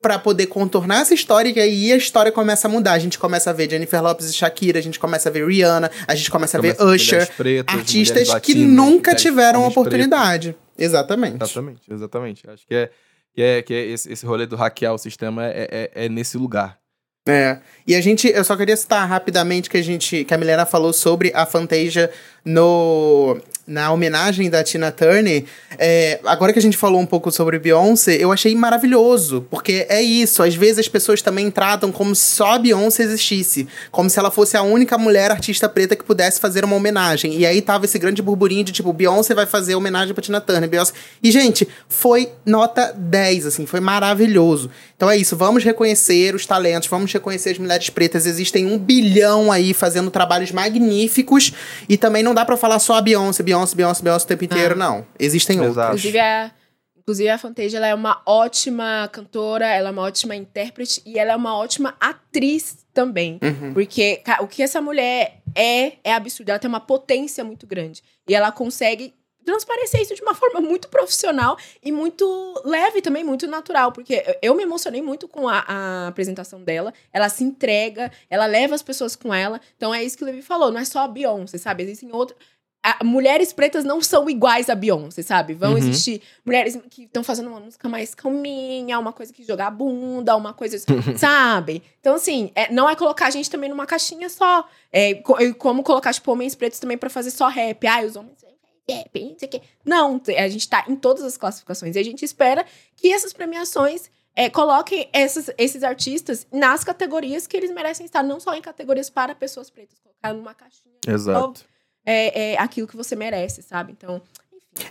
[0.00, 2.92] para poder contornar essa história e aí a história começa a mudar.
[2.92, 5.90] A gente começa a ver Jennifer Lopez e Shakira, a gente começa a ver Rihanna,
[6.06, 10.48] a gente começa, a ver Usher, pretas, artistas latinas, que nunca tiveram oportunidade.
[10.48, 10.64] Pretos.
[10.76, 11.42] Exatamente.
[11.42, 12.50] Exatamente, exatamente.
[12.50, 12.90] Acho que é
[13.34, 16.38] que é, que é esse, esse rolê do hackear o sistema é, é, é nesse
[16.38, 16.78] lugar.
[17.26, 17.58] É.
[17.86, 20.92] E a gente, eu só queria citar rapidamente que a gente, que a Milena falou
[20.92, 22.10] sobre a Fantasia
[22.44, 25.44] no na homenagem da Tina Turner,
[25.78, 30.02] é, agora que a gente falou um pouco sobre Beyoncé, eu achei maravilhoso, porque é
[30.02, 34.18] isso, às vezes as pessoas também tratam como se só a Beyoncé existisse, como se
[34.18, 37.34] ela fosse a única mulher artista preta que pudesse fazer uma homenagem.
[37.38, 40.68] E aí tava esse grande burburinho de tipo, Beyoncé vai fazer homenagem pra Tina Turner,
[40.68, 40.92] Beyoncé.
[41.22, 44.70] E gente, foi nota 10, assim, foi maravilhoso.
[44.96, 49.50] Então é isso, vamos reconhecer os talentos, vamos reconhecer as mulheres pretas, existem um bilhão
[49.50, 51.52] aí fazendo trabalhos magníficos
[51.88, 54.74] e também não dá para falar só a Beyoncé, Beyoncé Beyoncé, Beyoncé, o tempo inteiro,
[54.74, 54.76] ah.
[54.76, 55.06] não.
[55.18, 55.68] Existem Exato.
[55.68, 56.00] outras.
[56.00, 56.50] Inclusive a,
[56.96, 61.32] inclusive a Fantasia, ela é uma ótima cantora, ela é uma ótima intérprete e ela
[61.32, 63.38] é uma ótima atriz também.
[63.42, 63.72] Uhum.
[63.72, 66.50] Porque o que essa mulher é, é absurdo.
[66.50, 68.02] Ela tem uma potência muito grande.
[68.28, 73.46] E ela consegue transparecer isso de uma forma muito profissional e muito leve também, muito
[73.46, 76.92] natural, porque eu me emocionei muito com a, a, apresentação dela.
[77.12, 79.60] Ela se entrega, ela leva as pessoas com ela.
[79.76, 81.82] Então é isso que o Levi falou, não é só a Beyoncé, sabe?
[81.82, 82.38] Existem outros
[82.84, 85.54] a, mulheres pretas não são iguais a Beyoncé, sabe?
[85.54, 85.78] Vão uhum.
[85.78, 90.52] existir mulheres que estão fazendo uma música mais calminha, uma coisa que jogar bunda, uma
[90.52, 90.76] coisa,
[91.16, 91.82] sabe?
[91.98, 94.68] Então, assim, é, não é colocar a gente também numa caixinha só.
[94.92, 95.14] É,
[95.56, 97.86] como colocar, tipo, homens pretos também para fazer só rap.
[97.86, 98.44] Ah, os homens
[98.86, 99.62] rap, não sei o quê.
[99.82, 101.96] Não, a gente tá em todas as classificações.
[101.96, 102.66] E a gente espera
[102.96, 108.38] que essas premiações é, coloquem esses, esses artistas nas categorias que eles merecem estar, não
[108.38, 110.98] só em categorias para pessoas pretas, colocar numa caixinha.
[111.08, 111.64] Exato
[112.04, 113.92] é, é aquilo que você merece, sabe?
[113.96, 114.20] Então,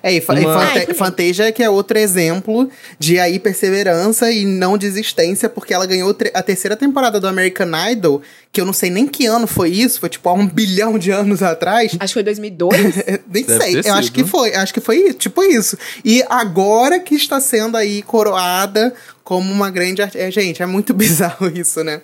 [0.01, 0.84] é, e, Uma...
[0.89, 6.16] e Fantasia que é outro exemplo de aí perseverança e não desistência, porque ela ganhou
[6.34, 9.99] a terceira temporada do American Idol, que eu não sei nem que ano foi isso,
[9.99, 11.91] foi tipo há um bilhão de anos atrás.
[11.99, 12.95] Acho que foi 2002.
[13.30, 15.78] nem Deve sei, eu acho que foi, acho que foi tipo isso.
[16.03, 18.93] E agora que está sendo aí coroada
[19.24, 20.26] como uma grande artista.
[20.26, 22.01] É, gente, é muito bizarro isso, né?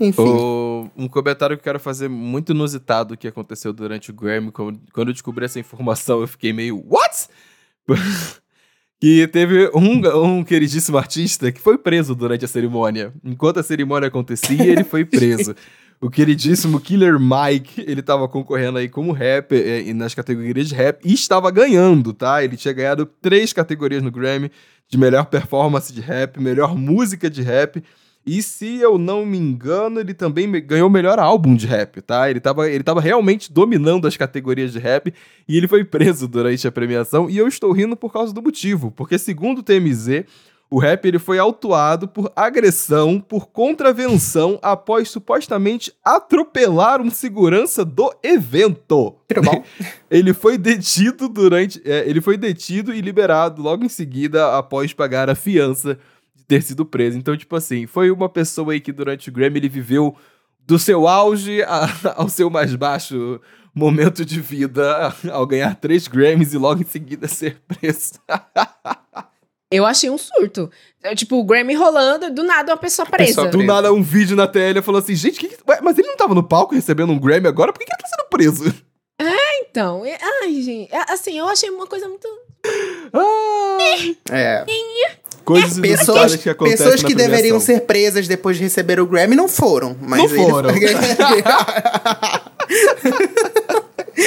[0.00, 0.22] Enfim.
[0.22, 4.50] O, um comentário que eu quero fazer muito inusitado que aconteceu durante o Grammy.
[4.50, 6.82] Quando, eu descobri essa informação, eu fiquei meio.
[6.88, 7.28] What?
[8.98, 13.12] que teve um, um queridíssimo artista que foi preso durante a cerimônia.
[13.22, 15.54] Enquanto a cerimônia acontecia, ele foi preso.
[16.00, 21.04] O queridíssimo Killer Mike, ele tava concorrendo aí como rapper eh, nas categorias de rap
[21.04, 22.42] e estava ganhando, tá?
[22.42, 24.50] Ele tinha ganhado três categorias no Grammy
[24.88, 27.84] de melhor performance de rap, melhor música de rap
[28.24, 32.28] e se eu não me engano, ele também ganhou o melhor álbum de rap, tá?
[32.28, 35.12] Ele tava, ele tava realmente dominando as categorias de rap
[35.48, 37.30] e ele foi preso durante a premiação.
[37.30, 40.24] E eu estou rindo por causa do motivo, porque segundo o TMZ,
[40.70, 48.14] o rap ele foi autuado por agressão, por contravenção, após supostamente atropelar um segurança do
[48.22, 49.16] evento.
[50.08, 51.82] ele foi detido durante.
[51.84, 55.98] É, ele foi detido e liberado logo em seguida após pagar a fiança
[56.50, 57.16] ter sido preso.
[57.16, 60.16] Então, tipo assim, foi uma pessoa aí que durante o Grammy ele viveu
[60.66, 61.88] do seu auge a,
[62.18, 63.40] ao seu mais baixo
[63.72, 68.14] momento de vida ao ganhar três Grammys e logo em seguida ser preso.
[69.72, 70.68] Eu achei um surto.
[71.00, 73.28] É, tipo, o Grammy rolando, do nada uma pessoa presa.
[73.28, 75.58] Pessoa do nada um vídeo na tela falou assim: gente, que que...
[75.68, 77.72] Ué, mas ele não tava no palco recebendo um Grammy agora?
[77.72, 78.74] Por que, que ele tá sendo preso?
[79.20, 80.02] É, então.
[80.42, 80.92] Ai, gente.
[80.92, 82.26] É, assim, eu achei uma coisa muito.
[83.12, 83.78] Ah,
[84.32, 84.64] é.
[85.44, 89.34] Coisas é, pessoas, que acontecem Pessoas que deveriam ser presas depois de receber o Grammy
[89.36, 89.96] não foram.
[90.00, 90.70] Mas não foram.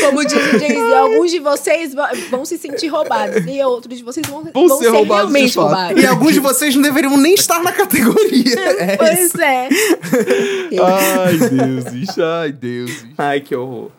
[0.01, 1.93] Como diz o Jay-Z, alguns de vocês
[2.29, 5.57] vão se sentir roubados e outros de vocês vão, vão, vão ser, ser roubados realmente
[5.57, 6.01] roubados.
[6.01, 8.59] E alguns de vocês não deveriam nem estar na categoria.
[8.79, 9.41] É pois isso.
[9.41, 9.69] é.
[10.81, 12.19] ai, Deus.
[12.19, 13.05] Ai, Deus.
[13.17, 13.91] Ai, que horror.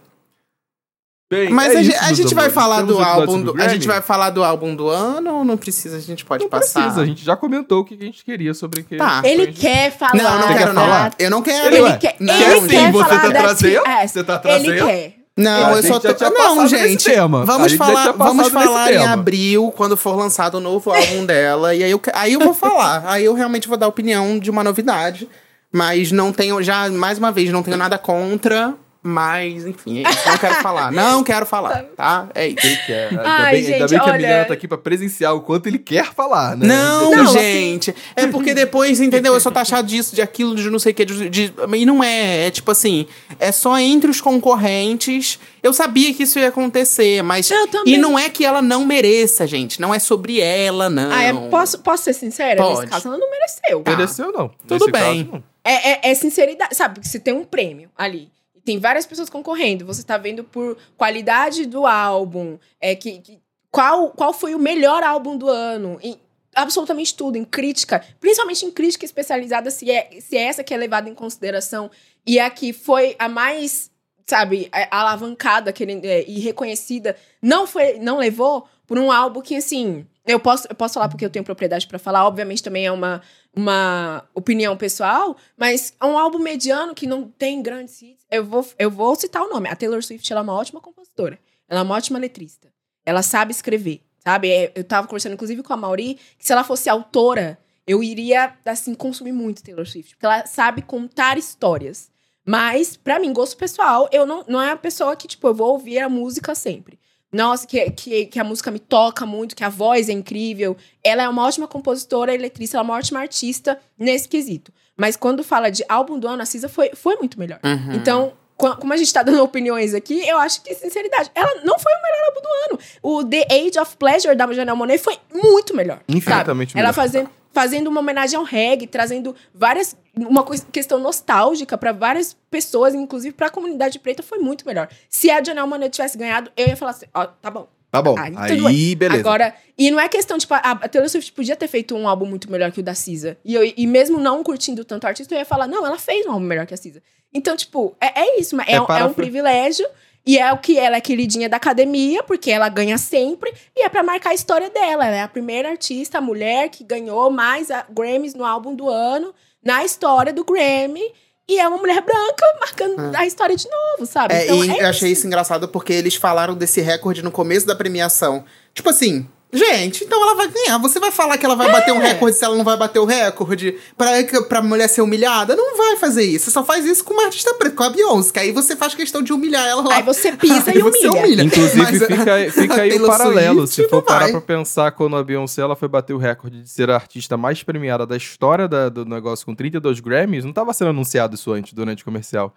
[1.34, 4.00] Bem, Mas é a, gente, a gente vai falar do álbum do, A gente vai
[4.00, 5.96] falar do álbum do ano ou não precisa?
[5.96, 6.82] A gente pode não passar.
[6.82, 8.96] Precisa, a gente já comentou o que a gente queria sobre que.
[8.96, 9.20] Tá.
[9.24, 9.60] Ele gente...
[9.60, 10.14] quer falar.
[10.14, 11.14] Não, não quero falar.
[11.18, 11.74] Eu não quero.
[11.74, 13.86] Ele, quer, não, ele sim, quer você falar tá trazendo.
[13.86, 14.72] É, você tá trazendo.
[14.72, 15.16] Ele quer.
[15.36, 16.30] Não, eu só tô.
[16.30, 17.10] Não, gente.
[17.44, 21.74] Vamos falar, vamos falar em abril, quando for lançado o novo álbum dela.
[21.74, 23.02] E aí eu, aí eu vou falar.
[23.06, 25.28] Aí eu realmente vou dar opinião de uma novidade.
[25.72, 28.74] Mas não tenho, já, mais uma vez, não tenho nada contra.
[29.06, 30.26] Mas, enfim, é isso.
[30.26, 30.88] Não quero falar.
[30.90, 32.26] Não quero falar, tá?
[32.34, 32.66] É isso.
[32.66, 33.08] Ele quer.
[33.10, 34.14] Ainda Ai, bem, gente, ainda bem que olha...
[34.14, 36.66] a Milena tá aqui pra presenciar o quanto ele quer falar, né?
[36.66, 37.90] Não, não gente.
[37.90, 38.00] Assim...
[38.16, 39.34] É porque depois, entendeu?
[39.34, 41.04] Eu sou taxado disso, de aquilo, de não sei o que.
[41.04, 42.46] De, de, e não é.
[42.46, 43.06] É tipo assim.
[43.38, 45.38] É só entre os concorrentes.
[45.62, 47.50] Eu sabia que isso ia acontecer, mas.
[47.50, 47.92] Eu também.
[47.92, 49.82] E não é que ela não mereça, gente.
[49.82, 51.12] Não é sobre ela, não.
[51.12, 52.56] Ah, é, posso, posso ser sincera?
[52.56, 52.80] Pode.
[52.80, 53.82] Nesse caso, ela não mereceu.
[53.82, 53.90] Tá.
[53.90, 54.50] Mereceu, não.
[54.66, 55.26] Tudo Nesse bem.
[55.26, 56.74] Caso, é, é, é sinceridade.
[56.74, 58.33] Sabe, que se tem um prêmio ali
[58.64, 59.84] tem várias pessoas concorrendo.
[59.86, 63.38] Você está vendo por qualidade do álbum, é que, que,
[63.70, 65.98] qual, qual foi o melhor álbum do ano.
[66.02, 66.18] Em
[66.54, 70.76] absolutamente tudo, em crítica, principalmente em crítica especializada, se é, se é essa que é
[70.76, 71.90] levada em consideração
[72.26, 73.90] e a que foi a mais,
[74.24, 80.06] sabe, alavancada querendo, é, e reconhecida, não foi, não levou por um álbum que, assim,
[80.26, 83.20] eu posso, eu posso falar porque eu tenho propriedade para falar, obviamente também é uma,
[83.56, 88.24] uma opinião pessoal, mas é um álbum mediano que não tem grandes hits.
[88.30, 89.68] Eu vou, eu vou citar o nome.
[89.68, 91.38] A Taylor Swift ela é uma ótima compositora.
[91.68, 92.72] Ela é uma ótima letrista.
[93.06, 94.50] Ela sabe escrever, sabe?
[94.50, 98.56] É, eu tava conversando inclusive com a Mauri, que se ela fosse autora, eu iria,
[98.64, 100.14] assim, consumir muito Taylor Swift.
[100.14, 102.10] Porque ela sabe contar histórias.
[102.46, 105.72] Mas, para mim, gosto pessoal, eu não, não é a pessoa que, tipo, eu vou
[105.72, 106.98] ouvir a música sempre
[107.34, 110.76] nossa, que, que, que a música me toca muito, que a voz é incrível.
[111.02, 114.72] Ela é uma ótima compositora, eletrista, ela é uma ótima artista nesse quesito.
[114.96, 117.58] Mas quando fala de álbum do ano, a Cisa foi, foi muito melhor.
[117.64, 117.94] Uhum.
[117.94, 121.92] Então, como a gente tá dando opiniões aqui, eu acho que, sinceridade, ela não foi
[121.92, 122.78] o melhor álbum do ano.
[123.02, 126.00] O The Age of Pleasure da Janelle Monet foi muito melhor.
[126.08, 126.86] Infinitamente melhor.
[126.86, 132.94] Ela fazendo fazendo uma homenagem ao reggae, trazendo várias uma questão nostálgica para várias pessoas,
[132.94, 134.88] inclusive para a comunidade preta, foi muito melhor.
[135.08, 137.68] Se a Janelle Monáe tivesse ganhado, eu ia falar assim, ó, tá bom.
[137.94, 138.16] Tá bom.
[138.18, 139.20] Aí, aí beleza.
[139.20, 142.50] Agora, e não é questão, tipo, a, Taylor Swift podia ter feito um álbum muito
[142.50, 143.36] melhor que o da Cisa.
[143.44, 146.26] E, eu, e mesmo não curtindo tanto a artista, eu ia falar, não, ela fez
[146.26, 147.02] um álbum melhor que a Cisa.
[147.32, 149.86] Então, tipo, é, é isso, é, é, é um privilégio.
[150.26, 153.90] E é o que ela é queridinha da academia, porque ela ganha sempre, e é
[153.90, 155.04] para marcar a história dela.
[155.06, 159.34] Ela é a primeira artista, a mulher que ganhou mais Grammys no álbum do ano,
[159.62, 161.12] na história do Grammy.
[161.48, 163.18] E é uma mulher branca marcando é.
[163.18, 164.32] a história de novo, sabe?
[164.34, 167.66] É, então, e é eu achei isso engraçado porque eles falaram desse recorde no começo
[167.66, 168.44] da premiação.
[168.72, 170.78] Tipo assim, Gente, então ela vai ganhar.
[170.78, 171.72] Você vai falar que ela vai é.
[171.72, 173.78] bater um recorde se ela não vai bater o recorde?
[173.96, 174.10] Pra,
[174.48, 175.54] pra mulher ser humilhada?
[175.54, 176.46] Não vai fazer isso.
[176.46, 178.32] Você só faz isso com uma artista preta, com a Beyoncé.
[178.32, 179.96] Que aí você faz questão de humilhar ela lá.
[179.96, 181.12] Aí você pisa aí e humilha.
[181.12, 181.42] humilha.
[181.44, 183.66] Inclusive, Mas, fica, fica aí o paralelo.
[183.68, 186.68] Swift se for parar pra pensar, quando a Beyoncé ela foi bater o recorde de
[186.68, 190.72] ser a artista mais premiada da história da, do negócio com 32 Grammys, não tava
[190.72, 192.52] sendo anunciado isso antes, durante o comercial.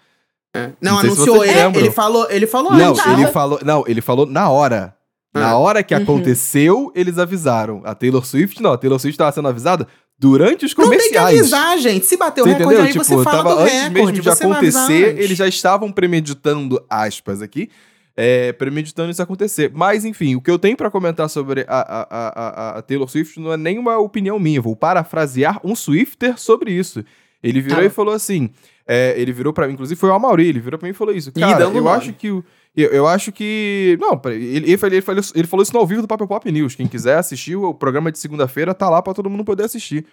[0.53, 0.71] É.
[0.81, 1.45] Não, não anunciou.
[1.45, 3.05] Ele, ele, falou, ele falou não, antes.
[3.05, 4.96] Ele falou, não, ele falou na hora.
[5.39, 5.57] Na Ah.
[5.57, 6.01] hora que Uhum.
[6.03, 7.81] aconteceu, eles avisaram.
[7.85, 8.71] A Taylor Swift, não.
[8.73, 9.87] A Taylor Swift estava sendo avisada
[10.19, 11.39] durante os Não tem que comerciais.
[11.39, 12.05] avisar, gente.
[12.05, 12.85] Se bater o Você recorde entendeu?
[12.85, 13.93] aí, Tipo, você fala tava do antes recorde.
[13.93, 17.69] mesmo de acontecer, eles já estavam premeditando, aspas aqui,
[18.15, 19.71] é, premeditando isso acontecer.
[19.73, 23.39] Mas, enfim, o que eu tenho pra comentar sobre a, a, a, a- Taylor Swift
[23.39, 24.59] não é nenhuma opinião minha.
[24.61, 27.03] Vou parafrasear um Swifter sobre isso.
[27.43, 27.85] Ele virou Tá.
[27.85, 28.49] e falou assim:
[28.87, 31.13] é, ele virou pra mim, inclusive foi o Amaury, ele virou pra mim e falou
[31.13, 31.31] isso.
[31.31, 31.89] Cara, eu nome.
[31.89, 32.43] acho que o.
[32.77, 33.97] Eu, eu acho que.
[33.99, 36.75] Não, ele, ele, ele, falou, ele falou isso no ao vivo do Papel Pop News.
[36.75, 40.05] Quem quiser assistir, o programa de segunda-feira tá lá pra todo mundo poder assistir.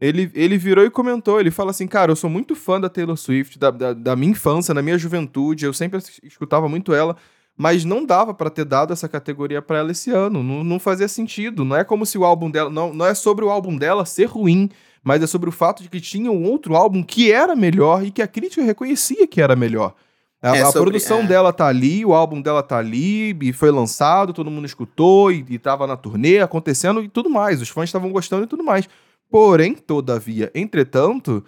[0.00, 3.16] Ele, ele virou e comentou, ele fala assim, cara, eu sou muito fã da Taylor
[3.16, 7.16] Swift, da, da, da minha infância, na minha juventude, eu sempre escutava muito ela,
[7.56, 11.08] mas não dava pra ter dado essa categoria pra ela esse ano, não, não fazia
[11.08, 14.04] sentido, não é como se o álbum dela, não, não é sobre o álbum dela
[14.04, 14.70] ser ruim,
[15.02, 18.12] mas é sobre o fato de que tinha um outro álbum que era melhor e
[18.12, 19.96] que a crítica reconhecia que era melhor.
[20.40, 21.26] A, É a sobre- produção é.
[21.26, 25.44] dela tá ali, o álbum dela tá ali, e foi lançado, todo mundo escutou, e,
[25.48, 27.60] e tava na turnê acontecendo e tudo mais.
[27.60, 28.88] Os fãs estavam gostando e tudo mais.
[29.30, 31.44] Porém, todavia, entretanto,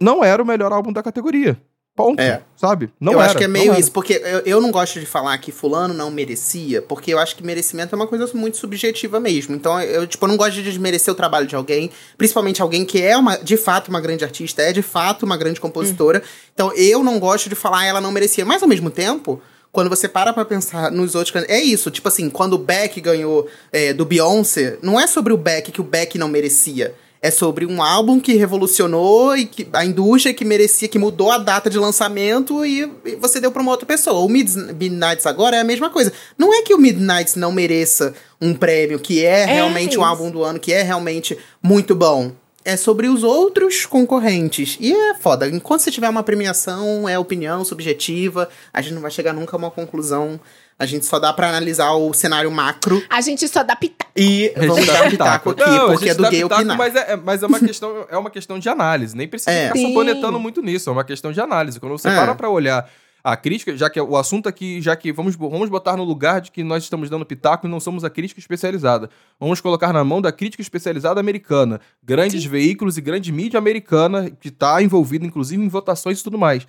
[0.00, 1.60] não era o melhor álbum da categoria.
[1.96, 2.20] Ponto.
[2.20, 2.42] É.
[2.56, 2.90] Sabe?
[2.98, 3.26] Não eu era.
[3.28, 6.10] acho que é meio isso, porque eu, eu não gosto de falar que fulano não
[6.10, 9.54] merecia, porque eu acho que merecimento é uma coisa muito subjetiva mesmo.
[9.54, 13.00] Então, eu, tipo, eu não gosto de desmerecer o trabalho de alguém, principalmente alguém que
[13.00, 16.20] é uma, de fato uma grande artista, é de fato uma grande compositora.
[16.52, 18.44] Então, eu não gosto de falar "Ah, ela não merecia.
[18.44, 19.40] Mas, ao mesmo tempo,
[19.70, 23.48] quando você para pra pensar nos outros É isso, tipo assim, quando o Beck ganhou
[23.72, 26.94] é, do Beyoncé, não é sobre o Beck que o Beck não merecia.
[27.26, 31.38] É sobre um álbum que revolucionou e que a indústria que merecia, que mudou a
[31.38, 34.20] data de lançamento e, e você deu pra uma outra pessoa.
[34.20, 36.12] O Mid- Midnights agora é a mesma coisa.
[36.36, 40.04] Não é que o Midnights não mereça um prêmio, que é, realmente um isso.
[40.04, 42.30] álbum do ano, que é realmente muito bom.
[42.62, 44.76] É sobre os outros concorrentes.
[44.78, 45.48] E é foda.
[45.48, 49.58] Enquanto você tiver uma premiação, é opinião subjetiva, a gente não vai chegar nunca a
[49.58, 50.38] uma conclusão.
[50.78, 54.10] A gente só dá pra analisar o cenário macro A gente só dá pitaco.
[54.16, 56.76] e vamos dar pitaco aqui, Não, a porque gente é do gay pitaco, opinar.
[56.76, 59.16] Mas é, é- mas é uma questão, é uma questão de análise.
[59.16, 59.68] Nem precisa É.
[59.68, 59.88] ficar Sim.
[59.88, 60.90] saponetando muito nisso.
[60.90, 61.78] É uma questão de análise.
[61.78, 62.14] Quando você É.
[62.16, 62.90] para pra olhar
[63.22, 66.50] a crítica, já que o assunto aqui, já que vamos, vamos botar no lugar de
[66.50, 69.08] que nós estamos dando pitaco e não somos a crítica especializada.
[69.40, 71.80] Vamos colocar na mão da crítica especializada americana.
[72.02, 76.66] Grandes veículos e grande mídia americana que está envolvida, inclusive, em votações e tudo mais.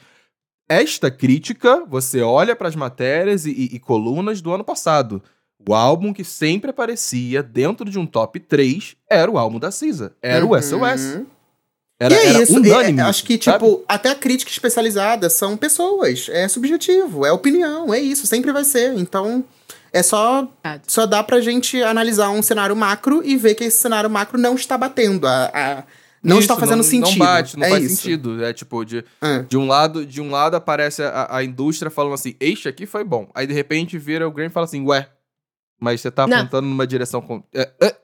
[0.68, 5.22] Esta crítica, você olha para as matérias e, e- e colunas do ano passado.
[5.68, 10.14] O álbum que sempre aparecia dentro de um top 3 era o álbum da Cisa.
[10.22, 10.62] Era o Uhum.
[10.62, 11.22] SOS.
[12.00, 13.00] Era, e é era isso, unânime.
[13.00, 13.64] é- acho que, sabe?
[13.66, 16.28] tipo, até a crítica especializada são pessoas.
[16.30, 18.94] É subjetivo, é opinião, é isso, sempre vai ser.
[18.98, 19.44] Então,
[19.94, 20.48] é só,
[20.86, 24.56] só dá pra gente analisar um cenário macro e ver que esse cenário macro não
[24.56, 25.26] está batendo.
[25.26, 25.84] A, a-
[26.26, 27.20] não Isso, está fazendo sentido.
[27.20, 27.96] Não bate, não é faz isso.
[27.98, 28.44] sentido.
[28.44, 29.44] É tipo, de, É.
[29.44, 33.04] de, um lado, de um lado aparece a, a indústria falando assim, este aqui foi
[33.04, 33.30] bom.
[33.36, 35.08] Aí de repente vira o Graham e fala assim, ué,
[35.80, 36.38] mas você tá Não.
[36.38, 37.22] apontando numa direção.
[37.22, 37.44] Com...
[37.54, 37.96] É, é,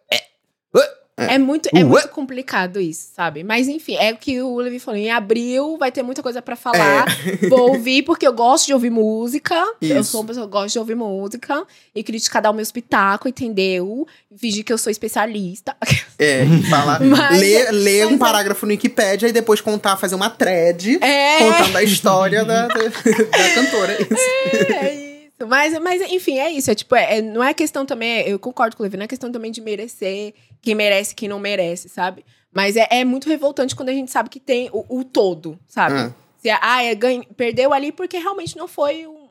[1.33, 3.43] É muito, é muito complicado isso, sabe?
[3.43, 4.99] Mas enfim, é o que o Levi falou.
[4.99, 7.05] Em abril vai ter muita coisa pra falar.
[7.49, 9.55] Vou ouvir porque eu gosto de ouvir música.
[9.81, 10.11] Eu Isso.
[10.11, 11.65] sou uma pessoa que gosta de ouvir música.
[11.95, 14.07] E criticar, dar o meu espetáculo, entendeu?
[14.37, 15.75] Fingir que eu sou especialista.
[16.17, 16.99] É, falar,
[17.31, 21.75] ler, ler um mas- parágrafo no Wikipedia e depois contar, fazer uma thread É, contando
[21.77, 23.93] a história da, da, da cantora.
[23.93, 24.73] É isso.
[24.73, 25.11] é isso.
[25.47, 26.69] Mas, mas, enfim, é isso.
[26.69, 28.21] É, tipo, é, é- não é questão também.
[28.27, 31.39] Eu concordo com o Levi, não é questão também de merecer quem merece quem não
[31.39, 32.25] merece, sabe?
[32.53, 35.95] Mas é, é muito revoltante quando a gente sabe que tem o, o todo, sabe?
[35.95, 36.13] Ah.
[36.37, 39.29] Se, ah, é, ganha- perdeu ali porque realmente não foi um,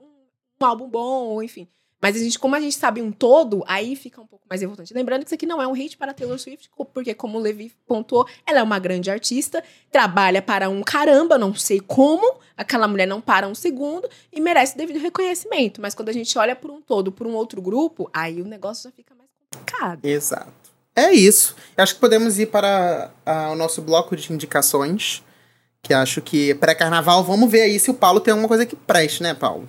[0.60, 1.68] um álbum bom, enfim.
[2.02, 4.94] Mas a gente, como a gente sabe um todo, aí fica um pouco mais revoltante.
[4.94, 7.70] Lembrando que isso aqui não é um hit para Taylor Swift, porque, como o Levi
[7.86, 9.62] pontuou, ela é uma grande artista,
[9.92, 14.78] trabalha para um caramba, não sei como, aquela mulher não para um segundo e merece
[14.78, 15.82] devido reconhecimento.
[15.82, 18.84] Mas quando a gente olha por um todo, por um outro grupo, aí o negócio
[18.88, 20.02] já fica mais complicado.
[20.06, 20.52] Exato.
[20.94, 21.54] É isso.
[21.76, 23.10] Eu acho que podemos ir para
[23.52, 25.22] o nosso bloco de indicações.
[25.82, 29.22] Que acho que pré-carnaval, vamos ver aí se o Paulo tem alguma coisa que preste,
[29.22, 29.66] né, Paulo?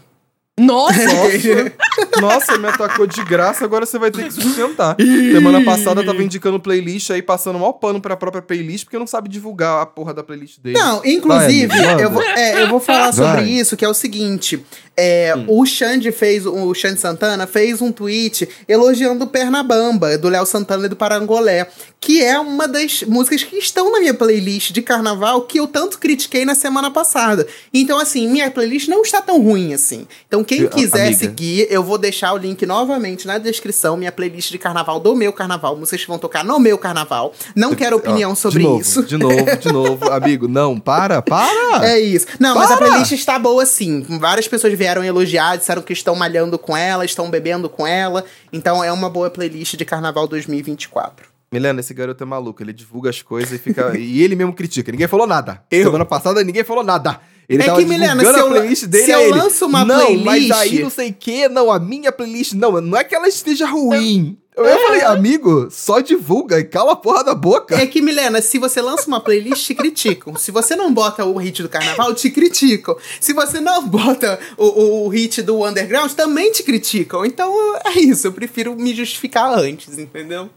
[0.60, 0.94] Nossa!
[1.06, 1.74] Nossa,
[2.22, 4.96] nossa, me atacou de graça, agora você vai ter que sustentar.
[5.00, 9.08] Semana passada eu tava indicando playlist aí, passando mal pano pra própria playlist, porque não
[9.08, 10.78] sabe divulgar a porra da playlist dele.
[10.78, 13.50] Não, inclusive, Vai, eu, vou, é, eu vou falar sobre Vai.
[13.50, 14.64] isso, que é o seguinte.
[14.96, 20.46] é, O Xande fez, o Xande Santana fez um tweet elogiando o Pernabamba, do Léo
[20.46, 21.68] Santana e do Parangolé,
[22.00, 25.98] que é uma das músicas que estão na minha playlist de carnaval que eu tanto
[25.98, 27.48] critiquei na semana passada.
[27.74, 30.08] Então, assim, minha playlist não está tão ruim assim.
[30.28, 31.18] Então, quem Eu- quiser amiga.
[31.18, 35.32] seguir, eu vou deixar o link novamente na descrição, minha playlist de carnaval do meu
[35.34, 37.34] carnaval, músicas que vão tocar no meu carnaval.
[37.56, 39.04] Não quero opinião Ó, sobre de novo, isso.
[39.04, 40.10] De novo, de novo.
[40.12, 41.86] Amigo, não, para, para!
[41.88, 42.28] É isso.
[42.40, 42.88] Não, mas a Para!
[42.88, 44.06] playlist está boa sim.
[44.20, 48.24] Várias pessoas vieram elogiar, disseram que estão malhando com ela, estão bebendo com ela.
[48.54, 51.30] Então é uma boa playlist de carnaval 2024.
[51.54, 52.64] Milena, esse garoto é maluco.
[52.64, 53.98] Ele divulga as coisas e fica.
[53.98, 54.90] e ele mesmo critica.
[54.90, 55.62] Ninguém falou nada.
[55.70, 55.84] Eu?
[55.84, 57.20] Semana passada ninguém falou nada.
[57.50, 59.32] Ele É tava que, Milena, se a eu- playlist dele se eu ele.
[59.32, 62.80] lanço uma não, mas playlist- aí não sei o que, não, a minha playlist, não,
[62.80, 64.38] não é que ela esteja ruim.
[64.56, 67.76] Eu, eu falei, amigo, só divulga e cala a porra da boca.
[67.76, 70.36] É que, Milena, se você lança uma playlist, te criticam.
[70.36, 72.96] Se você não bota o hit do carnaval, te criticam.
[73.20, 77.26] Se você não bota o, o, o hit do underground, também te criticam.
[77.26, 77.52] Então
[77.86, 80.50] é isso, eu prefiro me justificar antes, entendeu?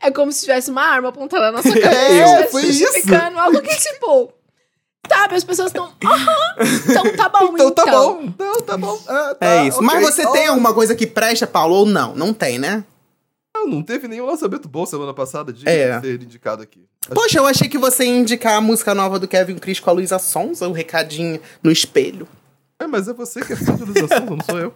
[0.00, 1.94] É como se tivesse uma arma apontada na sua cabeça.
[1.98, 2.80] É, foi isso.
[2.80, 4.32] justificando algo que, tipo.
[5.08, 5.90] Sabe, as pessoas estão.
[6.04, 6.36] Aham,
[6.88, 7.72] então tá bom, então então.
[7.84, 9.00] tá bom, então tá bom.
[9.08, 9.78] Ah, tá, É isso.
[9.78, 9.86] ok.
[9.86, 12.14] Mas você Oh, tem alguma coisa que presta, Paulo, ou não?
[12.14, 12.84] Não tem, né?
[13.54, 16.00] Não, não teve nenhum lançamento bom semana passada de É.
[16.00, 16.84] ser indicado aqui.
[17.12, 19.92] Poxa, eu achei que você ia indicar a música nova do Kevin Cris com a
[19.92, 22.28] Luísa Sonza, o recadinho no espelho.
[22.78, 24.74] É, mas é você que é fã de Luísa Sonza, não sou eu.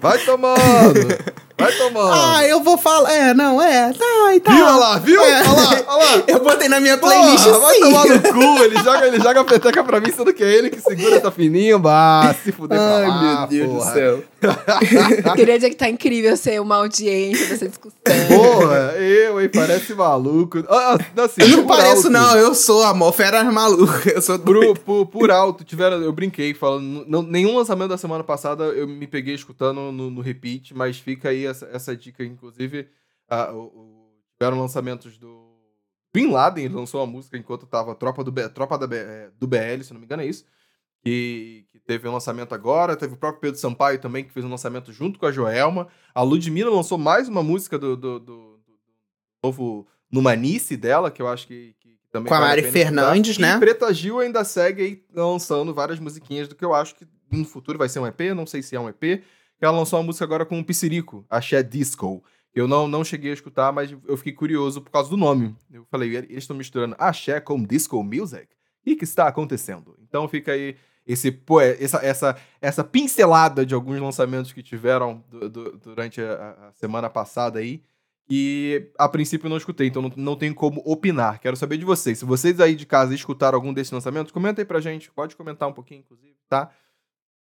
[0.00, 1.08] Vai tomando!
[1.60, 2.12] Vai tomando!
[2.12, 3.12] Ah, eu vou falar.
[3.12, 3.92] É, não, é.
[3.92, 4.52] Tá, e tá.
[4.52, 4.64] Viu?
[4.64, 5.20] Olha lá, viu?
[5.20, 5.40] É.
[5.40, 6.22] Olha lá, olha lá.
[6.30, 9.44] Eu botei na minha playlist Porra, vai tomar no cu, ele joga, ele joga a
[9.44, 12.96] peteca pra mim, sendo que é ele que segura essa fininha, bah, se fuder pra
[12.96, 13.90] Ai, lá, meu Deus porra.
[13.90, 14.24] do céu.
[15.36, 18.00] Queria dizer que tá incrível ser uma audiência dessa discussão.
[18.28, 20.64] Porra, eu, hein, parece maluco.
[20.68, 22.36] Ah, ah, assim, Eu não pareço, alto, não.
[22.36, 24.10] Eu sou amor, fera maluca.
[24.10, 28.24] Eu sou Por, por, por alto, tiveram, eu brinquei falando, não, nenhum lançamento da semana
[28.24, 32.88] passada eu me peguei escutando no, no repeat, mas fica aí essa, essa dica, inclusive,
[33.28, 35.50] ah, o- o- tiveram lançamentos do
[36.14, 39.82] Bin Laden, ele lançou uma música enquanto tava Tropa do, Tropa da eh, do BL,
[39.84, 40.44] se não me engano é isso,
[41.02, 44.50] que, que teve um lançamento agora, teve o próprio Pedro Sampaio também, que fez um
[44.50, 48.78] lançamento junto com a Joelma, a Ludmilla lançou mais uma música do, do, do- do
[49.44, 52.72] novo Numanice dela, que eu acho que, que também Com a Mari escutar.
[52.78, 53.58] Fernandes, E né?
[53.58, 57.78] Preta Gil ainda segue aí lançando várias musiquinhas do que eu acho que no futuro
[57.78, 59.22] vai ser um EP, não sei se é um EP.
[59.60, 62.24] Ela lançou uma música agora com o Piscirico, Axé Disco.
[62.54, 65.54] Eu não, não cheguei a escutar, mas eu fiquei curioso por causa do nome.
[65.70, 68.48] Eu falei, eles estão misturando Axé com Disco Music?
[68.80, 69.96] O que, está acontecendo?
[70.02, 70.74] Então fica aí
[71.06, 71.38] esse,
[71.78, 77.08] essa, essa, essa pincelada de alguns lançamentos que tiveram du- du- durante a, a semana
[77.10, 77.82] passada aí.
[78.32, 81.40] E a princípio eu não escutei, então não, não tenho como opinar.
[81.40, 82.18] Quero saber de vocês.
[82.20, 85.10] Se vocês aí de casa escutaram algum desses lançamentos, comenta aí pra gente.
[85.10, 86.70] Pode comentar um pouquinho, inclusive, tá?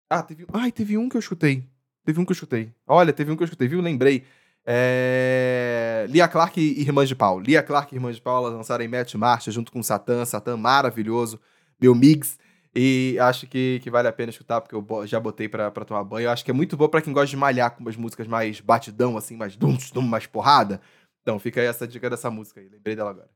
[0.09, 0.45] Ah, teve.
[0.53, 1.63] Ai, teve um que eu escutei.
[2.07, 2.71] Teve um que eu escutei.
[2.87, 3.81] Olha, teve um que eu escutei, viu?
[3.81, 4.23] Lembrei.
[4.65, 6.05] É...
[6.07, 7.37] Lia Clark e Irmãs de Pau.
[7.37, 10.23] Lia Clark e Irmãs de Pau, elas lançaram em Match Marcha junto com Satã.
[10.23, 11.37] Satã maravilhoso.
[11.77, 12.39] Meu mix.
[12.73, 16.01] E acho que, que vale a pena escutar, porque eu já botei pra, pra tomar
[16.05, 16.27] banho.
[16.27, 18.61] Eu acho que é muito bom pra quem gosta de malhar com umas músicas mais
[18.61, 20.79] batidão, assim, mais dum, dum, mais porrada.
[21.21, 22.69] Então fica aí essa dica dessa música aí.
[22.69, 23.27] Lembrei dela agora.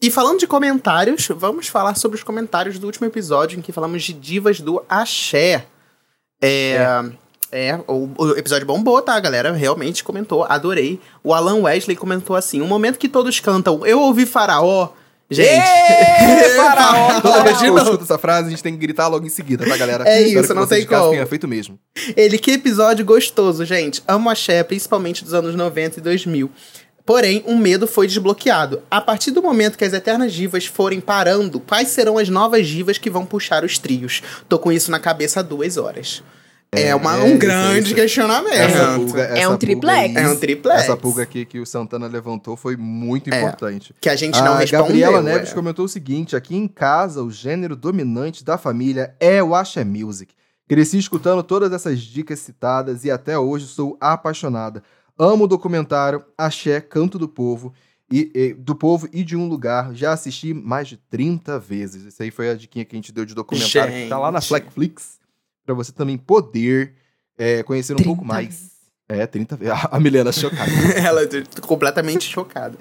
[0.00, 4.04] E falando de comentários, vamos falar sobre os comentários do último episódio em que falamos
[4.04, 5.66] de divas do Axé.
[6.40, 6.74] É.
[6.74, 7.12] É,
[7.86, 9.14] o, o episódio bombou, tá?
[9.14, 11.00] A galera realmente comentou, adorei.
[11.22, 14.90] O Alan Wesley comentou assim: um momento que todos cantam, eu ouvi Faraó.
[15.30, 15.64] Gente.
[16.56, 17.20] Faraó!
[17.20, 19.64] Toda vez que eu escuto essa frase, a gente tem que gritar logo em seguida,
[19.64, 20.04] tá, galera?
[20.08, 21.10] É Espero isso, não tem como.
[21.10, 21.78] tenha feito mesmo.
[22.16, 24.02] Ele, que episódio gostoso, gente.
[24.08, 26.50] Amo Axé, principalmente dos anos 90 e 2000.
[27.06, 28.82] Porém, um medo foi desbloqueado.
[28.90, 32.98] A partir do momento que as eternas divas forem parando, quais serão as novas divas
[32.98, 34.22] que vão puxar os trios?
[34.48, 36.22] Tô com isso na cabeça há duas horas.
[36.72, 37.94] É, uma- É, um isso, grande isso.
[37.96, 38.54] questionamento.
[38.54, 40.16] Essa pulga, É essa um pulga triplex.
[40.16, 40.82] aí- É um triplex.
[40.84, 43.38] Essa pulga aqui que o Santana levantou foi muito É.
[43.40, 43.92] importante.
[44.00, 44.84] Que a gente não a respondeu.
[44.86, 45.54] Gabriela Neves é.
[45.54, 50.32] comentou o seguinte: aqui em casa, o gênero dominante da família é o Axé Music.
[50.68, 54.80] Cresci escutando todas essas dicas citadas e até hoje sou apaixonada.
[55.18, 57.74] Amo o documentário Axé, Canto do Povo
[58.08, 59.92] e, e- do Povo e de um Lugar.
[59.92, 62.06] Já assisti mais de 30 vezes.
[62.06, 64.38] Essa aí foi a diquinha que a gente deu de documentário que tá lá na
[64.38, 64.48] Gente.
[65.64, 66.94] Para você também poder
[67.38, 68.70] é, conhecer um 30 pouco mais.
[69.08, 69.74] É, 30 vezes.
[69.90, 70.70] A Milena chocada.
[70.96, 72.78] Ela tô completamente chocada.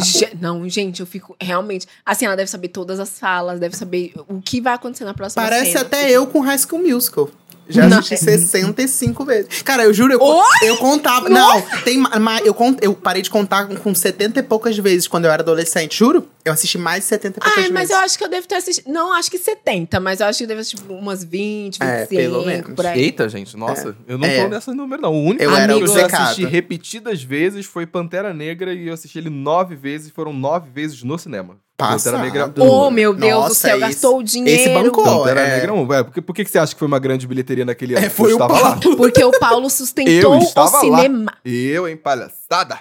[0.00, 1.86] Ge- Não, gente, eu fico realmente.
[2.04, 5.42] Assim, ela deve saber todas as falas, deve saber o que vai acontecer na próxima
[5.44, 5.82] Parece cena.
[5.82, 7.30] até eu com High School Musical.
[7.68, 7.98] Já Não.
[8.00, 9.62] assisti 65 vezes.
[9.62, 10.44] Cara, eu juro, eu, Oi?
[10.64, 11.28] eu contava.
[11.28, 12.02] Não, tem
[12.44, 15.40] eu, cont- eu parei de contar com, com 70 e poucas vezes quando eu era
[15.44, 16.28] adolescente, juro.
[16.44, 17.90] Eu assisti mais de 70 e poucas Ai, mas vezes.
[17.90, 18.90] eu acho que eu devo ter assistido.
[18.90, 21.84] Não, acho que 70, mas eu acho que eu devo assistir tipo, umas 20, 25,
[21.84, 22.74] É, pelo menos.
[22.74, 23.00] por aí.
[23.00, 24.42] Eita, gente, nossa, eu não É.
[24.42, 25.12] tô nesse número, não.
[25.12, 28.94] O único Eu filme era que eu assisti repetidas vezes foi Pantera Negra e eu
[28.94, 31.56] assisti ele nove vezes e foram nove vezes no cinema.
[31.76, 32.12] Passado.
[32.18, 34.60] Pantera Negra Oh, meu Deus do Nossa, céu, esse- gastou o dinheiro.
[34.60, 35.02] esse bancou.
[35.02, 35.56] Pantera é.
[35.56, 35.86] Negra 1.
[35.88, 38.04] Ué, por, que, por que você acha que foi uma grande bilheteria naquele ano?
[38.04, 38.76] É, foi eu o estava lá.
[38.76, 38.96] Paulo.
[38.98, 40.80] Porque o Paulo sustentou Eu o estava lá.
[40.80, 41.32] cinema.
[41.42, 42.80] Eu, em palhaçada.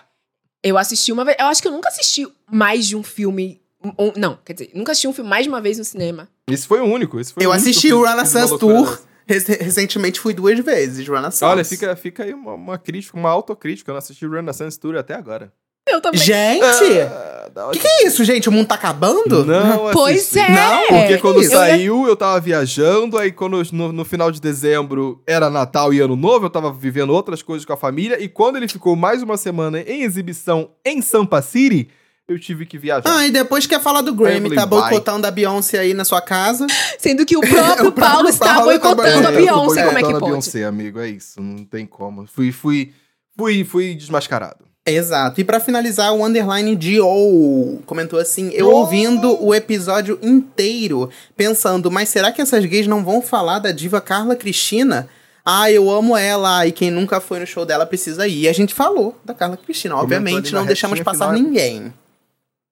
[0.63, 1.37] Eu assisti uma vez.
[1.39, 3.61] Eu acho que eu nunca assisti mais de um filme.
[3.81, 6.27] um- não, quer dizer, nunca assisti um filme mais de uma vez no cinema.
[6.49, 7.17] Esse foi o único.
[7.19, 8.99] Esse foi Eu o assisti o Renaissance Tour.
[9.25, 11.45] Rec- Recentemente fui duas vezes, Renaissance.
[11.45, 13.89] Olha, fica, fica aí uma, uma crítica, uma autocrítica.
[13.91, 15.53] Eu não assisti o Renaissance Tour até agora.
[15.89, 16.19] Eu também.
[16.19, 16.63] Gente!
[17.01, 18.47] Ah, O que, que é isso, gente?
[18.47, 19.43] O mundo tá acabando?
[19.43, 20.39] Não Pois assisti.
[20.39, 20.49] é.
[20.51, 21.51] Não, Porque quando isso?
[21.51, 26.15] saiu, eu tava viajando, aí quando no, no final de dezembro era Natal e Ano
[26.15, 29.35] Novo, eu tava vivendo outras coisas com a família, e quando ele ficou mais uma
[29.35, 31.89] semana em exibição em Sampa City,
[32.27, 33.03] eu tive que viajar.
[33.07, 36.21] Ah, e depois quer falar do Grammy, falei, tá boicotando a Beyoncé aí na sua
[36.21, 36.67] casa.
[36.99, 39.37] Sendo que o próprio, O próprio Paulo está Paulo tá boicotando a boicotando.
[39.37, 39.85] Beyoncé.
[39.85, 40.25] Como é que pode?
[40.25, 42.27] Beyoncé, amigo, é isso, não tem como.
[42.27, 42.93] Fui, fui,
[43.35, 44.68] fui, fui desmascarado.
[44.91, 45.39] Exato.
[45.39, 48.77] E pra finalizar, o underline Joe comentou assim: Eu Oh!
[48.77, 54.01] ouvindo o episódio inteiro, pensando, mas será que essas gays não vão falar da diva
[54.01, 55.07] Carla Cristina?
[55.45, 58.41] Ah, eu amo ela, e quem nunca foi no show dela precisa ir.
[58.41, 59.95] E a gente falou da Carla Cristina.
[59.95, 61.41] Obviamente, não deixamos passar final.
[61.41, 61.93] ninguém.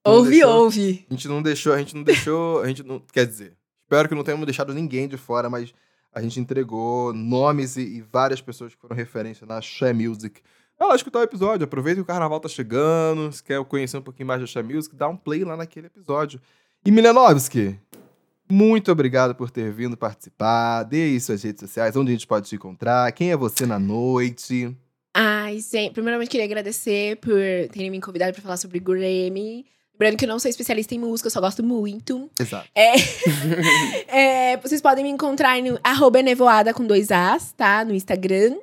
[0.06, 0.56] Não Ouve, deixou.
[0.64, 1.06] ouve.
[1.10, 3.54] A gente não deixou, a gente não deixou, a gente não, quer dizer,
[3.84, 5.74] espero que não tenhamos deixado ninguém de fora, mas
[6.14, 10.40] a gente entregou nomes e, e várias pessoas que foram referência na Share Music.
[10.80, 14.02] Vai lá escutar o episódio, aproveita que o carnaval tá chegando, se quer conhecer um
[14.02, 16.40] pouquinho mais da Share Music, dá um play lá naquele episódio.
[16.86, 17.80] E Milenovski,
[18.50, 22.48] muito obrigado por ter vindo participar, dê aí suas redes sociais, onde a gente pode
[22.48, 24.76] te encontrar, quem é você na noite.
[25.16, 25.90] Ai, sim.
[25.92, 27.34] Primeiramente, queria agradecer por
[27.72, 29.66] terem me convidado para falar sobre Grammy.
[29.94, 32.30] Lembrando que eu não sou especialista em música, eu só gosto muito.
[32.40, 32.70] Exato.
[32.76, 32.94] É,
[34.08, 37.84] É, vocês podem me encontrar no arroba nevoada com dois As, tá?
[37.84, 38.58] No Instagram.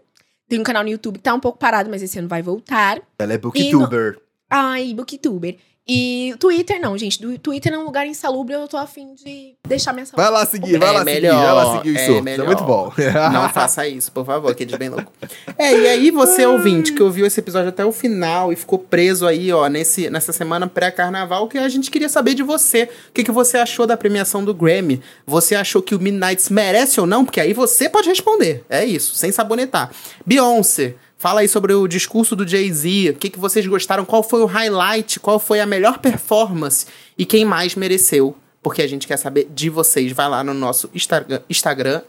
[0.55, 3.03] Tem um canal no YouTube que tá um pouco parado, mas esse ano vai voltar.
[3.19, 4.21] Ela é booktuber.
[4.49, 5.57] Ai, booktuber.
[5.87, 7.21] E o Twitter não, gente.
[7.21, 10.23] Do Twitter é um lugar insalubre, eu tô afim de deixar minha saúde.
[10.23, 12.43] Vai lá seguir, É vai lá melhor, seguir, vai lá seguir os é surtos, é
[12.43, 12.93] muito bom.
[13.33, 15.13] Não faça isso, por favor, aqueles bem louco.
[15.59, 19.27] É, e aí você, ouvinte, que ouviu esse episódio até o final e ficou preso
[19.27, 22.85] aí, ó, nesse, nessa semana pré-carnaval, que a gente queria saber de você.
[23.11, 25.03] O que, que você achou da premiação do Grammy?
[25.27, 27.27] Você achou que o Midnights merece ou não?
[27.27, 28.65] Porque aí você pode responder.
[28.71, 29.91] É isso, sem sabonetar.
[30.25, 30.95] Beyoncé.
[31.17, 34.47] Fala aí sobre o discurso do Jay-Z, o que, que vocês gostaram, qual foi o
[34.47, 36.87] highlight, qual foi a melhor performance
[37.17, 40.11] e quem mais mereceu porque a gente quer saber de vocês.
[40.13, 42.01] Vai lá no nosso Instagram, Instagram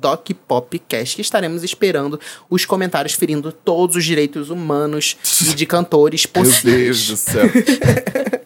[0.00, 5.16] DocPopcast, que estaremos esperando os comentários ferindo todos os direitos humanos
[5.50, 6.84] e de cantores Meu possíveis.
[6.84, 7.50] Deus do céu.